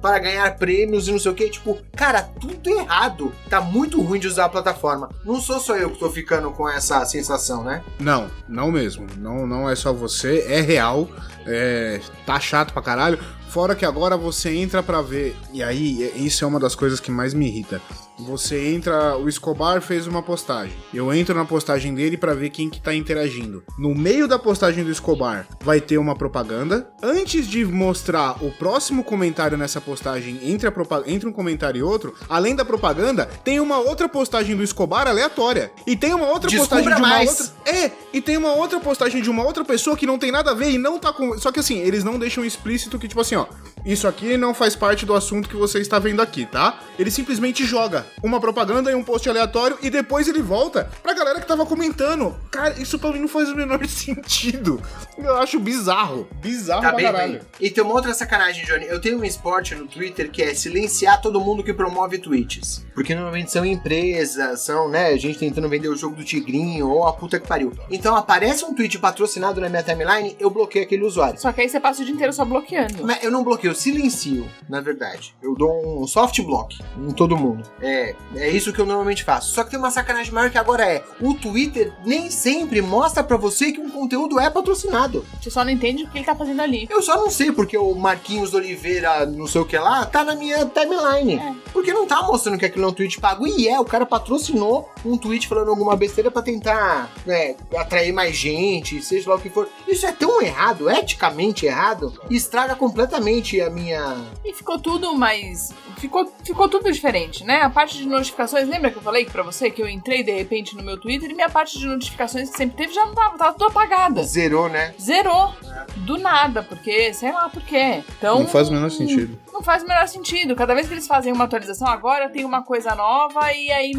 [0.00, 1.48] para ganhar prêmios e não sei o que.
[1.48, 3.32] Tipo, cara, tudo errado.
[3.48, 5.08] Tá muito ruim de usar a plataforma.
[5.24, 7.82] Não sou só eu que tô ficando com essa sensação, né?
[8.00, 9.06] Não, não mesmo.
[9.18, 11.08] Não, não é só você, é real.
[11.46, 13.18] É, tá chato pra caralho.
[13.48, 15.34] Fora que agora você entra pra ver.
[15.52, 17.80] E aí, é- isso é uma das coisas que mais me irrita.
[18.18, 19.16] Você entra.
[19.16, 20.74] O Escobar fez uma postagem.
[20.92, 23.62] Eu entro na postagem dele pra ver quem que tá interagindo.
[23.78, 26.90] No meio da postagem do Escobar vai ter uma propaganda.
[27.02, 30.70] Antes de mostrar o próximo comentário nessa postagem entre,
[31.06, 35.70] entre um comentário e outro, além da propaganda, tem uma outra postagem do Escobar aleatória.
[35.86, 37.30] E tem uma outra Descubra postagem de uma mais.
[37.40, 37.72] outra.
[37.72, 40.54] É, e tem uma outra postagem de uma outra pessoa que não tem nada a
[40.54, 41.38] ver e não tá com.
[41.38, 43.46] Só que assim, eles não deixam explícito que, tipo assim, ó,
[43.84, 46.80] isso aqui não faz parte do assunto que você está vendo aqui, tá?
[46.98, 51.40] Ele simplesmente joga uma propaganda e um post aleatório e depois ele volta pra galera
[51.40, 52.34] que tava comentando.
[52.50, 54.82] Cara, isso pra mim não faz o menor sentido.
[55.16, 56.28] Eu acho bizarro.
[56.40, 57.32] Bizarro Tá pra bem caralho.
[57.34, 57.40] ruim.
[57.60, 58.86] E tem uma outra sacanagem, Johnny.
[58.86, 62.84] Eu tenho um esporte no Twitter que é silenciar todo mundo que promove tweets.
[62.94, 67.12] Porque normalmente são empresas, são, né, gente tentando vender o jogo do Tigrinho ou a
[67.12, 67.72] puta que pariu.
[67.90, 71.40] Então aparece um tweet patrocinado na minha timeline, eu bloqueio aquele usuário.
[71.40, 73.04] Só que aí você passa o dia inteiro só bloqueando.
[73.04, 75.34] Mas eu não bloqueio, eu silencio, na verdade.
[75.42, 77.62] Eu dou um soft block em todo mundo.
[77.80, 79.52] É, é isso que eu normalmente faço.
[79.52, 83.36] Só que tem uma sacanagem maior que agora é: o Twitter nem sempre mostra pra
[83.36, 85.24] você que um conteúdo é patrocinado.
[85.40, 86.86] Você só não entende o que ele tá fazendo ali.
[86.90, 90.34] Eu só não sei porque o Marquinhos Oliveira, não sei o que lá, tá na
[90.34, 91.34] minha timeline.
[91.34, 91.54] É.
[91.72, 93.46] Porque não tá mostrando que aquilo é um tweet pago.
[93.46, 98.36] E é, o cara patrocinou um tweet falando alguma besteira pra tentar né, atrair mais
[98.36, 99.68] gente, seja lá o que for.
[99.86, 104.16] Isso é tão errado, eticamente errado, estraga completamente a minha.
[104.44, 105.72] E ficou tudo mais.
[105.98, 107.62] Ficou, ficou tudo diferente, né?
[107.62, 110.76] A parte de notificações, lembra que eu falei pra você que eu entrei de repente
[110.76, 113.52] no meu Twitter e minha parte de notificações que sempre teve já não tava, tava
[113.52, 114.22] tudo apagada.
[114.22, 114.94] Zerou, né?
[115.00, 115.54] Zerou.
[115.96, 118.02] Do nada, porque, sei lá por quê.
[118.16, 118.40] Então.
[118.40, 119.38] Não faz o menor sentido.
[119.52, 120.54] Não faz o menor sentido.
[120.54, 123.92] Cada vez que eles fazem uma atualização, agora tem uma coisa nova e aí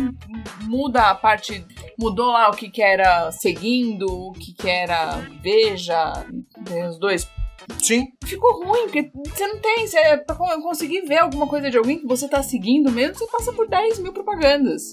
[0.64, 1.66] muda a parte.
[1.98, 6.26] Mudou lá o que, que era seguindo, o que, que era veja,
[6.66, 7.28] tem os dois
[7.78, 8.08] Sim.
[8.26, 9.88] ficou ruim, porque você não tem.
[9.88, 13.28] Você, pra con- conseguir ver alguma coisa de alguém que você tá seguindo mesmo, você
[13.28, 14.92] passa por 10 mil propagandas.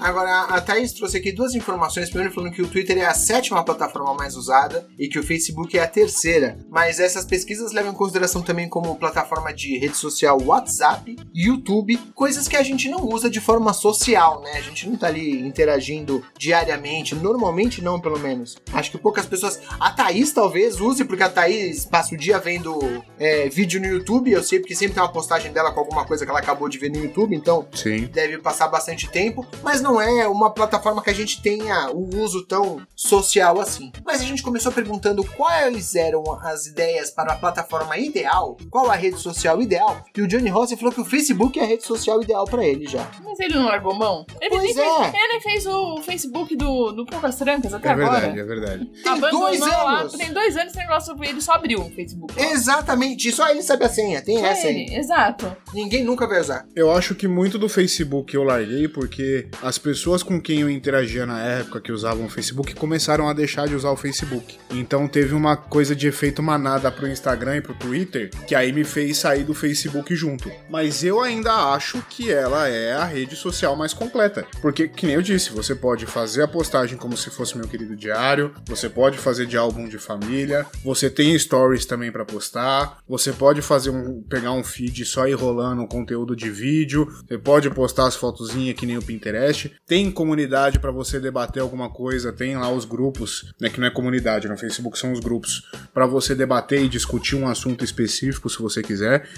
[0.00, 2.08] Agora, a Thaís trouxe aqui duas informações.
[2.08, 5.76] Primeiro, falando que o Twitter é a sétima plataforma mais usada e que o Facebook
[5.76, 6.58] é a terceira.
[6.70, 12.46] Mas essas pesquisas levam em consideração também como plataforma de rede social WhatsApp, YouTube, coisas
[12.46, 14.52] que a gente não usa de forma social, né?
[14.52, 18.56] A gente não tá ali interagindo diariamente, normalmente não, pelo menos.
[18.72, 19.60] Acho que poucas pessoas.
[19.80, 22.78] A Thaís talvez use, porque a Thaís passa o dia vendo
[23.18, 24.30] é, vídeo no YouTube.
[24.30, 26.78] Eu sei porque sempre tem uma postagem dela com alguma coisa que ela acabou de
[26.78, 28.06] ver no YouTube, então Sim.
[28.06, 32.44] deve passar bastante tempo, mas não é uma plataforma que a gente tenha o uso
[32.46, 33.90] tão social assim.
[34.04, 38.94] Mas a gente começou perguntando quais eram as ideias para a plataforma ideal, qual a
[38.96, 42.20] rede social ideal, e o Johnny Rossi falou que o Facebook é a rede social
[42.22, 43.08] ideal para ele já.
[43.24, 44.26] Mas ele não largou mão.
[44.40, 45.08] Ele, Pois nem, fez, é.
[45.18, 48.20] ele nem fez o Facebook do, do Poucas Trancas até É agora.
[48.20, 48.86] verdade, é verdade.
[49.02, 50.12] Tem Abandonou dois lá, anos!
[50.14, 52.34] Tem dois anos esse negócio, ele só abriu o Facebook.
[52.68, 54.96] Exatamente, só ele sabe a senha, tem Só essa ele, aí.
[54.98, 55.56] exato.
[55.72, 56.66] Ninguém nunca vai usar.
[56.74, 61.24] Eu acho que muito do Facebook eu larguei porque as pessoas com quem eu interagia
[61.24, 64.58] na época que usavam o Facebook começaram a deixar de usar o Facebook.
[64.70, 68.84] Então teve uma coisa de efeito manada pro Instagram e pro Twitter que aí me
[68.84, 70.50] fez sair do Facebook junto.
[70.68, 74.46] Mas eu ainda acho que ela é a rede social mais completa.
[74.60, 77.96] Porque, que nem eu disse, você pode fazer a postagem como se fosse meu querido
[77.96, 83.32] diário, você pode fazer de álbum de família, você tem stories também pra postar, você
[83.32, 88.06] pode fazer um pegar um feed só ir rolando conteúdo de vídeo, você pode postar
[88.06, 92.70] as fotozinhas que nem o Pinterest, tem comunidade pra você debater alguma coisa, tem lá
[92.70, 95.62] os grupos, né, que não é comunidade, no Facebook são os grupos,
[95.92, 99.28] pra você debater e discutir um assunto específico se você quiser.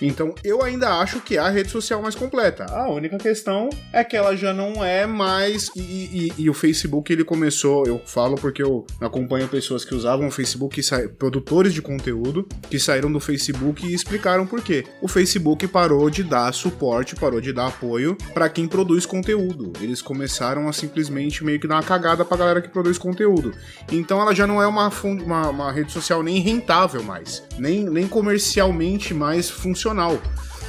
[0.00, 2.64] Então, eu ainda acho que é a rede social mais completa.
[2.70, 5.70] A única questão é que ela já não é mais.
[5.76, 10.28] E, e- e o Facebook ele começou, eu falo porque eu acompanho pessoas que usavam
[10.28, 14.84] o Facebook, sa- produtores de conteúdo, que saíram do Facebook e explicaram por quê.
[15.02, 19.72] O Facebook parou de dar suporte, parou de dar apoio para quem produz conteúdo.
[19.80, 23.52] Eles começaram a simplesmente meio que dar uma cagada pra galera que produz conteúdo.
[23.92, 28.06] Então ela já não é uma, uma, uma rede social nem rentável mais, nem, nem
[28.08, 29.89] comercialmente mais funcional.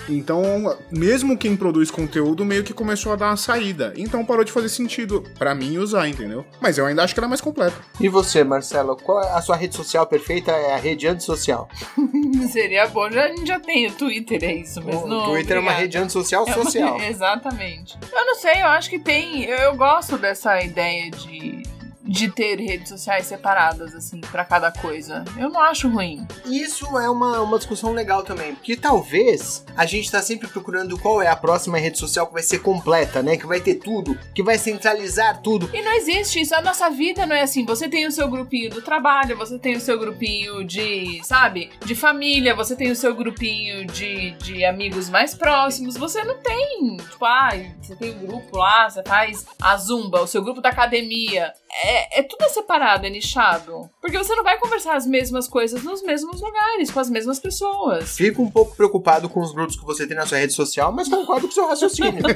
[0.09, 3.93] Então, mesmo quem produz conteúdo meio que começou a dar uma saída.
[3.95, 6.43] Então parou de fazer sentido pra mim usar, entendeu?
[6.59, 7.75] Mas eu ainda acho que ela é mais completa.
[7.99, 10.51] E você, Marcelo, qual é a sua rede social perfeita?
[10.51, 11.69] É a rede antissocial.
[12.51, 13.09] Seria bom.
[13.11, 15.25] Já, a gente já tem o Twitter, é isso, mas o não.
[15.25, 15.81] Twitter é uma obrigada.
[15.81, 16.99] rede antissocial É uma- social.
[17.07, 17.97] Exatamente.
[18.11, 19.43] Eu não sei, eu acho que tem.
[19.45, 21.61] Eu, eu gosto dessa ideia de.
[22.03, 25.23] De ter redes sociais separadas, assim, pra cada coisa.
[25.37, 26.25] Eu não acho ruim.
[26.45, 31.21] Isso é uma, uma discussão legal também, porque talvez a gente tá sempre procurando qual
[31.21, 33.37] é a próxima rede social que vai ser completa, né?
[33.37, 35.69] Que vai ter tudo, que vai centralizar tudo.
[35.73, 36.55] E não existe isso.
[36.55, 37.65] A nossa vida não é assim.
[37.65, 41.95] Você tem o seu grupinho do trabalho, você tem o seu grupinho de, sabe, de
[41.95, 45.95] família, você tem o seu grupinho de, de amigos mais próximos.
[45.97, 50.27] Você não tem, tipo, ah, você tem um grupo lá, você faz a zumba, o
[50.27, 51.53] seu grupo da academia.
[51.83, 53.89] É, é tudo separado, é nichado.
[54.01, 58.15] Porque você não vai conversar as mesmas coisas nos mesmos lugares, com as mesmas pessoas.
[58.15, 61.07] Fico um pouco preocupado com os grupos que você tem na sua rede social, mas
[61.07, 62.23] concordo com o seu raciocínio.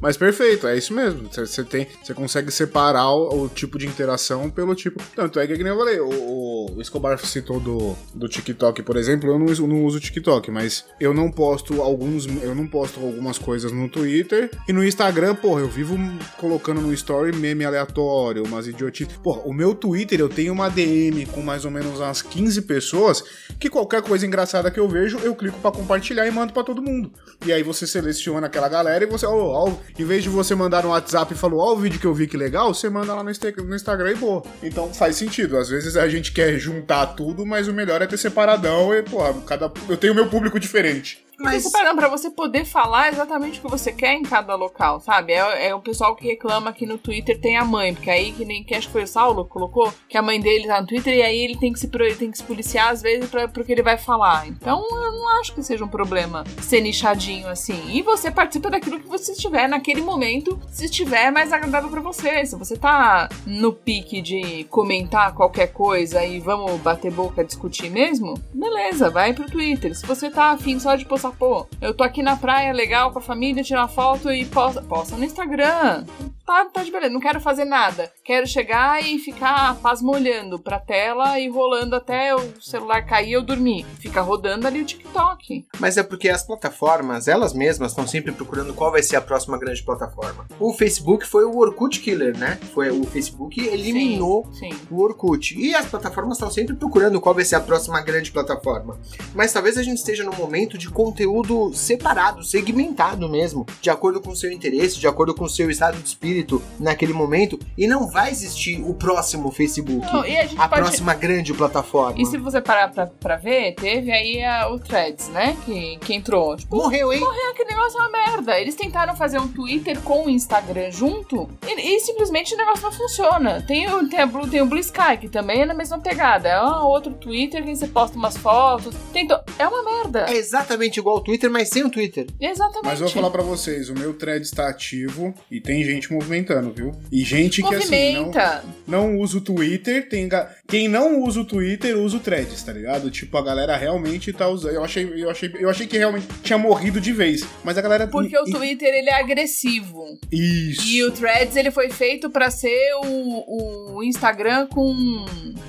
[0.00, 1.28] Mas perfeito, é isso mesmo.
[1.32, 5.02] Você- tem, você consegue separar o, o tipo de interação pelo tipo.
[5.14, 9.30] Tanto é que, como eu falei, o, o Escobar citou do, do TikTok, por exemplo.
[9.30, 12.26] Eu não, uso- não uso TikTok, mas eu não posto alguns.
[12.42, 14.50] Eu não posto algumas coisas no Twitter.
[14.68, 15.96] E no Instagram, porra, eu vivo
[16.38, 19.16] colocando no story meme aleatório, umas idiotices.
[19.18, 23.22] Porra, o meu Twitter eu tenho uma DM com mais ou menos umas 15 pessoas
[23.58, 26.82] que qualquer coisa engraçada que eu vejo, eu clico pra compartilhar e mando pra todo
[26.82, 27.12] mundo.
[27.44, 30.82] E aí você seleciona aquela galera e você, ó, ó, em vez de você mandar
[30.82, 33.22] no WhatsApp e falar, ó, o vídeo que eu vi que legal, você manda lá
[33.22, 34.42] no, Insta- no Instagram e boa.
[34.62, 35.56] Então faz sentido.
[35.56, 39.18] Às vezes a gente quer juntar tudo, mas o melhor é ter separadão e, pô,
[39.46, 41.24] cada, eu tenho meu público diferente.
[41.40, 45.32] Mas para pra você poder falar exatamente o que você quer em cada local, sabe?
[45.32, 48.44] É, é o pessoal que reclama que no Twitter tem a mãe, porque aí que
[48.44, 50.86] nem que acho que foi o Saulo que colocou que a mãe dele tá no
[50.86, 53.46] Twitter e aí ele tem que se ele tem que se policiar às vezes pra,
[53.46, 54.48] pro que ele vai falar.
[54.48, 57.80] Então eu não acho que seja um problema ser nichadinho assim.
[57.90, 62.44] E você participa daquilo que você estiver naquele momento, se estiver mais agradável pra você.
[62.44, 68.34] Se você tá no pique de comentar qualquer coisa e vamos bater boca, discutir mesmo,
[68.52, 69.94] beleza, vai pro Twitter.
[69.94, 73.18] Se você tá afim só de postar, pô, eu tô aqui na praia legal com
[73.18, 76.04] a família, tirar foto e posta, posta no Instagram.
[76.48, 78.10] Tá, tá de beleza, não quero fazer nada.
[78.24, 83.42] Quero chegar e ficar pasmolhando pra tela e rolando até o celular cair e eu
[83.42, 83.84] dormir.
[84.00, 85.66] Fica rodando ali o TikTok.
[85.78, 89.58] Mas é porque as plataformas, elas mesmas, estão sempre procurando qual vai ser a próxima
[89.58, 90.46] grande plataforma.
[90.58, 92.58] O Facebook foi o Orkut Killer, né?
[92.72, 94.70] Foi o Facebook eliminou Sim.
[94.90, 95.54] o Orkut.
[95.54, 98.98] E as plataformas estão sempre procurando qual vai ser a próxima grande plataforma.
[99.34, 104.30] Mas talvez a gente esteja num momento de conteúdo separado, segmentado mesmo, de acordo com
[104.30, 106.37] o seu interesse, de acordo com o seu estado de espírito
[106.78, 107.58] naquele momento.
[107.76, 110.06] E não vai existir o próximo Facebook.
[110.12, 112.20] Não, e a a pode- próxima grande plataforma.
[112.20, 115.56] E se você parar pra, pra ver, teve aí a- o Threads, né?
[115.64, 116.56] Que, que entrou.
[116.56, 117.20] Tipo, Morreu, hein?
[117.20, 118.58] morreu, aquele negócio é uma merda.
[118.60, 122.92] Eles tentaram fazer um Twitter com o Instagram junto e, e simplesmente o negócio não
[122.92, 123.62] funciona.
[123.66, 126.48] Tem o, tem, a Blue, tem o Blue Sky, que também é na mesma pegada.
[126.48, 128.94] É um outro Twitter que você posta umas fotos.
[129.12, 129.38] Tentou.
[129.58, 130.26] É uma merda.
[130.28, 132.26] É exatamente igual ao Twitter, mas sem o Twitter.
[132.40, 132.84] Exatamente.
[132.84, 136.70] Mas eu vou falar pra vocês, o meu thread está ativo e tem gente movimentando,
[136.72, 136.92] viu?
[137.10, 138.64] E gente que assim, não, Movimenta.
[138.86, 142.72] não usa o Twitter, tem ga- quem não usa o Twitter usa o Threads, tá
[142.72, 143.10] ligado?
[143.10, 144.74] Tipo, a galera realmente tá usando.
[144.74, 148.06] Eu achei, eu achei, eu achei que realmente tinha morrido de vez, mas a galera
[148.06, 150.18] Porque o Twitter ele é agressivo.
[150.30, 150.86] Isso.
[150.86, 155.24] E o Threads ele foi feito pra ser o, o Instagram com,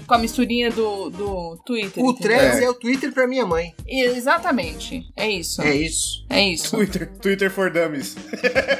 [0.06, 2.04] com a misturinha do, do Twitter.
[2.04, 2.38] O entendeu?
[2.38, 2.64] Threads É.
[2.66, 2.70] é.
[2.70, 3.74] o Twitter pra minha mãe.
[3.88, 5.06] Exatamente.
[5.16, 5.62] É isso.
[5.62, 6.26] É isso.
[6.30, 6.76] É isso.
[6.76, 8.16] Twitter, Twitter for Dummies.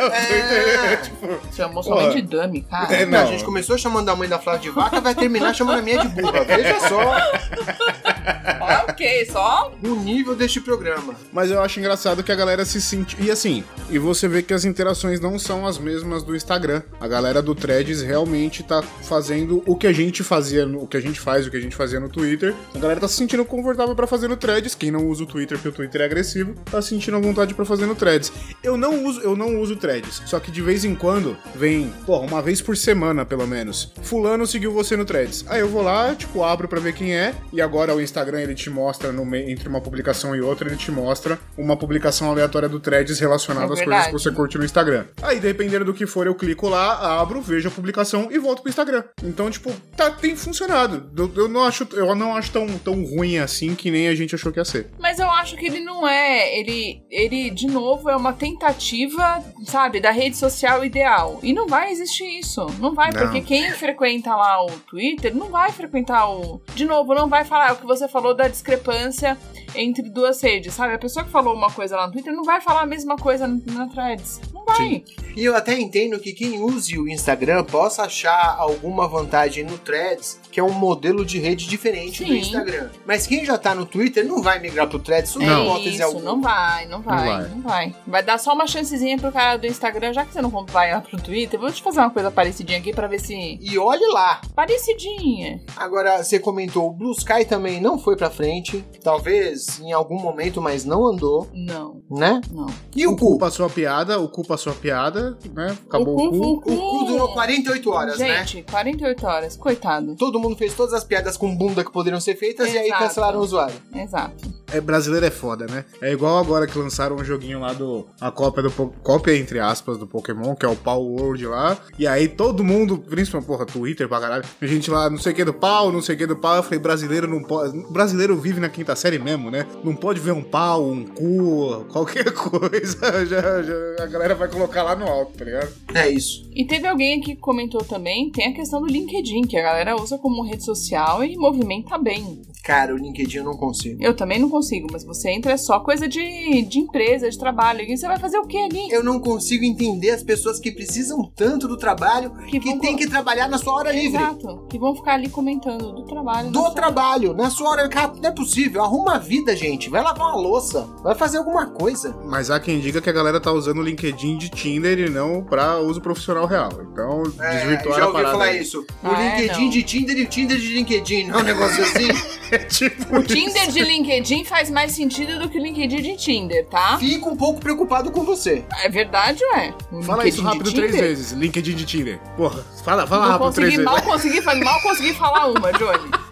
[0.10, 0.98] É.
[0.98, 1.28] tipo,
[1.70, 2.02] Chamou Porra.
[2.12, 2.94] somente de dummy, cara.
[2.96, 5.80] É, Não, a gente começou chamando a mãe da Flávia de vaca, vai terminar chamando
[5.80, 6.44] a minha de burra.
[6.44, 7.00] Veja só
[8.90, 9.72] ok, só.
[9.84, 11.16] o nível deste programa.
[11.32, 13.16] Mas eu acho engraçado que a galera se sente.
[13.20, 16.82] E assim, e você vê que as interações não são as mesmas do Instagram.
[17.00, 20.98] A galera do Threads realmente tá fazendo o que a gente fazia, no- o que
[20.98, 22.54] a gente faz, o que a gente fazia no Twitter.
[22.76, 24.76] A galera tá se sentindo confortável pra fazer no Threads.
[24.76, 27.66] Quem não usa o Twitter, porque o Twitter é agressivo, tá sentindo a vontade pra
[27.66, 28.32] fazer no Threads.
[28.64, 30.22] Eu não uso, eu não uso Threads.
[30.26, 33.92] Só que de vez em quando vem, porra, uma vez por semana, pelo menos.
[34.02, 35.44] Fulano seguiu você no Threads.
[35.50, 37.36] Aí eu vou lá, tipo, abro pra ver quem é.
[37.52, 40.78] E agora o Instagram ele te mostra no meio, entre uma publicação e outra, ele
[40.78, 44.64] te mostra uma publicação aleatória do Threads relacionada É às coisas que você curte no
[44.64, 45.06] Instagram.
[45.22, 48.70] Aí, dependendo do que for, eu clico lá, abro, vejo a publicação e volto pro
[48.70, 49.04] Instagram.
[49.22, 51.12] Então, tipo, tá, tem funcionado.
[51.18, 54.34] Eu, eu não acho, eu não acho tão, tão ruim assim que nem a gente
[54.34, 54.88] achou que ia ser.
[54.98, 56.58] Mas eu acho que ele não é.
[56.58, 61.39] Ele, ele, de novo, é uma tentativa, sabe, da rede social ideal.
[61.42, 62.66] E não vai existir isso.
[62.80, 63.22] Não vai, Não.
[63.22, 66.62] porque quem frequenta lá o Twitter não vai frequentar o.
[66.76, 69.38] De novo, não vai falar é o que você falou da discrepância
[69.76, 70.94] entre duas redes, sabe?
[70.94, 73.48] A pessoa que falou uma coisa lá no Twitter não vai falar a mesma coisa
[73.48, 74.42] na threads.
[74.60, 75.04] Não vai.
[75.36, 80.40] E eu até entendo que quem use o Instagram possa achar alguma vantagem no Threads,
[80.52, 82.40] que é um modelo de rede diferente do Sim.
[82.40, 82.90] Instagram.
[83.06, 85.62] Mas quem já tá no Twitter não vai migrar pro Threads, sob Não.
[85.62, 86.24] É hipótese isso, alguma.
[86.26, 87.48] não vai, não vai, vai.
[87.50, 87.96] não vai.
[88.06, 91.02] Vai dar só uma chancezinha pro cara do Instagram, já que você não vai lá
[91.02, 93.58] pro Twitter, vou te fazer uma coisa parecidinha aqui pra ver se.
[93.62, 94.42] E olhe lá.
[94.56, 95.62] Parecidinha.
[95.78, 98.84] Agora, você comentou, o Blue Sky também não foi pra frente.
[99.04, 102.42] Talvez em algum momento, mas não andou, Não, né?
[102.52, 102.68] não.
[102.96, 103.40] E o, O cu cu?
[103.40, 105.78] passou a piada, o cu passou a piada, né?
[105.88, 106.74] Acabou o cu.
[106.74, 108.44] O cu durou 48 horas, né?
[108.44, 110.16] Gente, 48 horas, coitado.
[110.16, 113.04] Todo mundo fez todas as piadas com bunda que poderiam ser feitas e aí Exato.
[113.04, 113.76] cancelaram o usuário.
[113.96, 114.59] Exato.
[114.72, 115.86] É, brasileiro é foda, né?
[116.02, 118.08] É igual agora que lançaram um joguinho lá do.
[118.20, 118.72] A cópia do.
[118.72, 121.78] Cópia, entre aspas, do Pokémon, que é o Pau World lá.
[121.98, 124.44] E aí todo mundo, principalmente, porra, Twitter pra caralho.
[124.62, 126.58] A gente lá, não sei o que do pau, não sei o que do pau.
[126.58, 127.78] Eu falei, brasileiro não pode.
[127.92, 129.66] Brasileiro vive na quinta série mesmo, né?
[129.84, 133.26] Não pode ver um pau, um cu, qualquer coisa.
[133.26, 135.74] Já, já, a galera vai colocar lá no alto, tá ligado?
[135.94, 136.48] É isso.
[136.54, 139.96] E teve alguém aqui que comentou também, tem a questão do LinkedIn, que a galera
[139.96, 142.42] usa como rede social e movimenta bem.
[142.64, 144.04] Cara, o LinkedIn eu não consigo.
[144.04, 144.59] Eu também não consigo,
[144.92, 147.82] mas você entra é só coisa de, de empresa, de trabalho.
[147.82, 148.90] E você vai fazer o que ali?
[148.92, 152.98] Eu não consigo entender as pessoas que precisam tanto do trabalho que, Que tem co-
[152.98, 154.18] que trabalhar na sua hora livre.
[154.18, 154.66] Exato.
[154.70, 156.52] Que vão ficar ali comentando do trabalho.
[156.52, 157.90] Do na trabalho, na sua hora.
[157.90, 158.84] Cara, não é possível.
[158.84, 159.90] Arruma a vida, gente.
[159.90, 160.88] Vai lavar uma louça.
[161.04, 162.16] Vai fazer alguma coisa.
[162.26, 165.44] Mas há quem diga que a galera tá usando o LinkedIn de Tinder e não
[165.44, 166.70] pra uso profissional real.
[166.92, 168.62] Então, É, desvirtuar já a ouvi falar aí.
[168.62, 168.82] isso.
[168.82, 169.70] O Ah, é, LinkedIn não.
[169.70, 171.24] de Tinder e o Tinder de LinkedIn.
[171.28, 172.08] Não é um negócio assim?
[172.52, 176.66] É tipo O Tinder de LinkedIn faz mais sentido do que o LinkedIn de Tinder,
[176.66, 176.98] tá?
[176.98, 178.66] Fico um pouco preocupado com você.
[178.84, 179.74] É verdade, ué.
[180.04, 181.32] Fala LinkedIn isso rápido três vezes.
[181.32, 182.20] LinkedIn de Tinder.
[182.36, 183.86] Porra, fala, fala Não rápido três consegui, vezes.
[183.86, 186.10] mal consegui, fa- mal consegui falar uma, Johnny.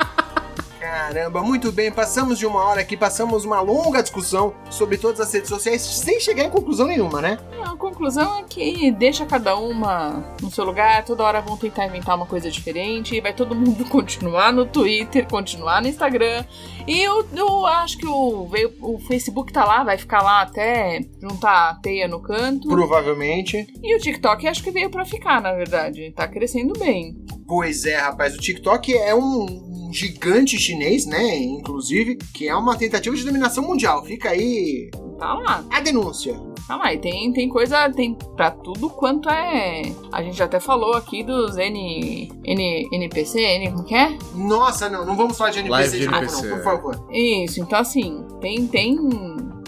[0.87, 1.91] Caramba, muito bem.
[1.91, 6.17] Passamos de uma hora aqui, passamos uma longa discussão sobre todas as redes sociais sem
[6.17, 7.37] chegar em conclusão nenhuma, né?
[7.61, 12.15] A conclusão é que deixa cada uma no seu lugar, toda hora vão tentar inventar
[12.15, 16.45] uma coisa diferente, e vai todo mundo continuar no Twitter, continuar no Instagram.
[16.87, 18.47] E eu, eu acho que o,
[18.81, 22.69] o Facebook tá lá, vai ficar lá até juntar a teia no canto.
[22.69, 23.67] Provavelmente.
[23.83, 26.13] E o TikTok acho que veio pra ficar, na verdade.
[26.15, 27.13] Tá crescendo bem.
[27.45, 31.37] Pois é, rapaz, o TikTok é um um gigante chinês, né?
[31.37, 34.03] Inclusive, que é uma tentativa de dominação mundial.
[34.03, 35.63] Fica aí Tá lá.
[35.71, 36.39] a denúncia.
[36.67, 39.83] Tá lá, e tem, tem coisa, tem pra tudo quanto é.
[40.11, 44.17] A gente até falou aqui dos N, N, NPC, N, como que é?
[44.35, 46.47] Nossa, não, não vamos falar de NPC Live de, de novo, NPC.
[46.47, 47.07] não, por favor.
[47.11, 48.97] Isso, então assim, tem, tem,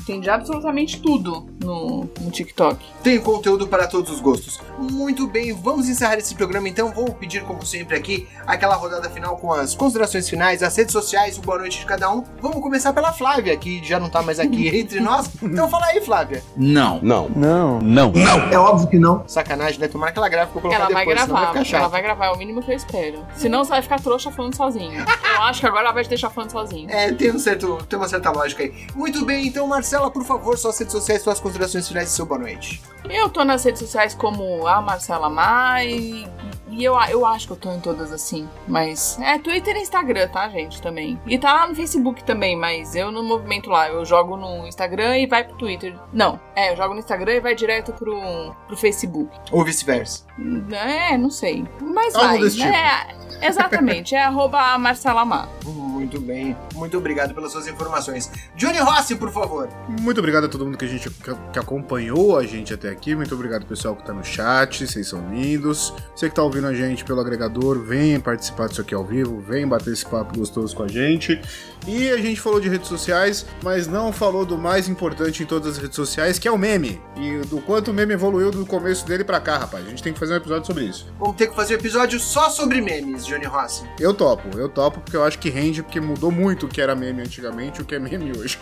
[0.10, 2.84] tem de absolutamente tudo no, no TikTok.
[3.04, 4.60] Tem conteúdo para todos os gostos.
[4.80, 6.92] Muito bem, vamos encerrar esse programa então.
[6.92, 11.38] Vou pedir, como sempre, aqui aquela rodada final com as considerações finais, as redes sociais,
[11.38, 12.24] o boa noite de cada um.
[12.42, 15.30] Vamos começar pela Flávia, que já não tá mais aqui entre nós.
[15.44, 16.44] Então fala aí, Flávia.
[16.58, 17.00] Não.
[17.04, 17.30] Não.
[17.30, 17.80] Não.
[17.80, 18.14] Não.
[18.52, 19.24] É óbvio que não.
[19.28, 19.88] Sacanagem, né?
[19.88, 21.80] Tomara que ela grave pra eu colocar ela vai depois, senão gravar, vai ficar chato.
[21.82, 23.28] ela vai gravar, é o mínimo que eu espero.
[23.36, 25.06] Senão você vai ficar trouxa falando sozinho.
[25.36, 26.90] Eu acho que agora ela vai te deixar falando sozinho.
[26.90, 28.74] É, tem, um certo, tem uma certa lógica aí.
[28.96, 29.68] Muito bem, então,
[30.00, 32.82] Marcela, por favor, suas redes sociais, suas considerações finais e seu boa noite.
[33.10, 36.26] Eu tô nas redes sociais como a Marcela Mai.
[36.70, 38.48] E eu, eu acho que eu tô em todas assim.
[38.68, 39.20] Mas.
[39.20, 40.82] É, Twitter e Instagram, tá, gente?
[40.82, 41.20] Também.
[41.26, 43.90] E tá lá no Facebook também, mas eu não movimento lá.
[43.90, 45.96] Eu jogo no Instagram e vai pro Twitter.
[46.14, 46.40] Não.
[46.56, 49.36] É, eu jogo no Instagram e vai direto pro, pro Facebook.
[49.52, 50.26] Ou vice-versa.
[50.72, 51.68] É, não sei.
[51.82, 52.40] Mas Algo vai.
[52.40, 52.70] desse tipo.
[52.70, 54.16] É, exatamente.
[54.16, 55.50] É arroba Marcela Mar.
[55.66, 56.56] Muito bem.
[56.76, 58.32] Muito obrigado pelas suas informações.
[58.56, 59.68] Johnny Rossi, por favor.
[60.00, 63.16] Muito obrigado a todo mundo que a gente que, que acompanhou a gente até aqui.
[63.16, 65.94] Muito obrigado pessoal que tá no chat, vocês são lindos.
[66.16, 69.68] Você que tá ouvindo a gente pelo agregador, vem participar disso aqui ao vivo, vem
[69.68, 71.40] bater esse papo gostoso com a gente.
[71.88, 75.74] E a gente falou de redes sociais, mas não falou do mais importante em todas
[75.74, 77.02] as redes sociais, que é o meme.
[77.18, 79.86] E do quanto o meme evoluiu do começo dele pra cá, rapaz.
[79.86, 81.08] A gente tem que fazer um episódio sobre isso.
[81.20, 83.84] Vamos ter que fazer um episódio só sobre memes, Johnny Rossi.
[84.00, 86.96] Eu topo, eu topo porque eu acho que rende, porque mudou muito o que era
[86.96, 88.58] meme antigamente e o que é meme hoje.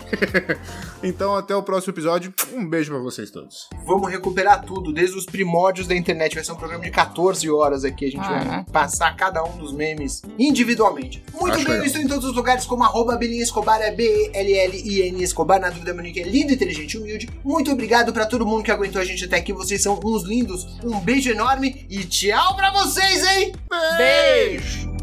[1.02, 2.32] então até o próximo episódio.
[2.52, 3.68] Um beijo pra vocês todos.
[3.86, 6.34] Vamos recuperar tudo, desde os primórdios da internet.
[6.34, 8.06] Vai ser um programa de 14 horas aqui.
[8.06, 8.64] A gente vai Ah.
[8.72, 11.22] passar cada um dos memes individualmente.
[11.38, 15.60] Muito Acho bem, eu estou em todos os lugares como arroba Escobar, é B-E-L-L-I-N Escobar.
[15.60, 17.28] Na dúvida, Monique é lindo, inteligente e humilde.
[17.44, 19.52] Muito obrigado pra todo mundo que aguentou a gente até aqui.
[19.52, 20.66] Vocês são uns lindos.
[20.82, 23.52] Um beijo enorme e tchau pra vocês, hein?
[23.96, 24.57] Beijo!
[24.58, 24.97] life.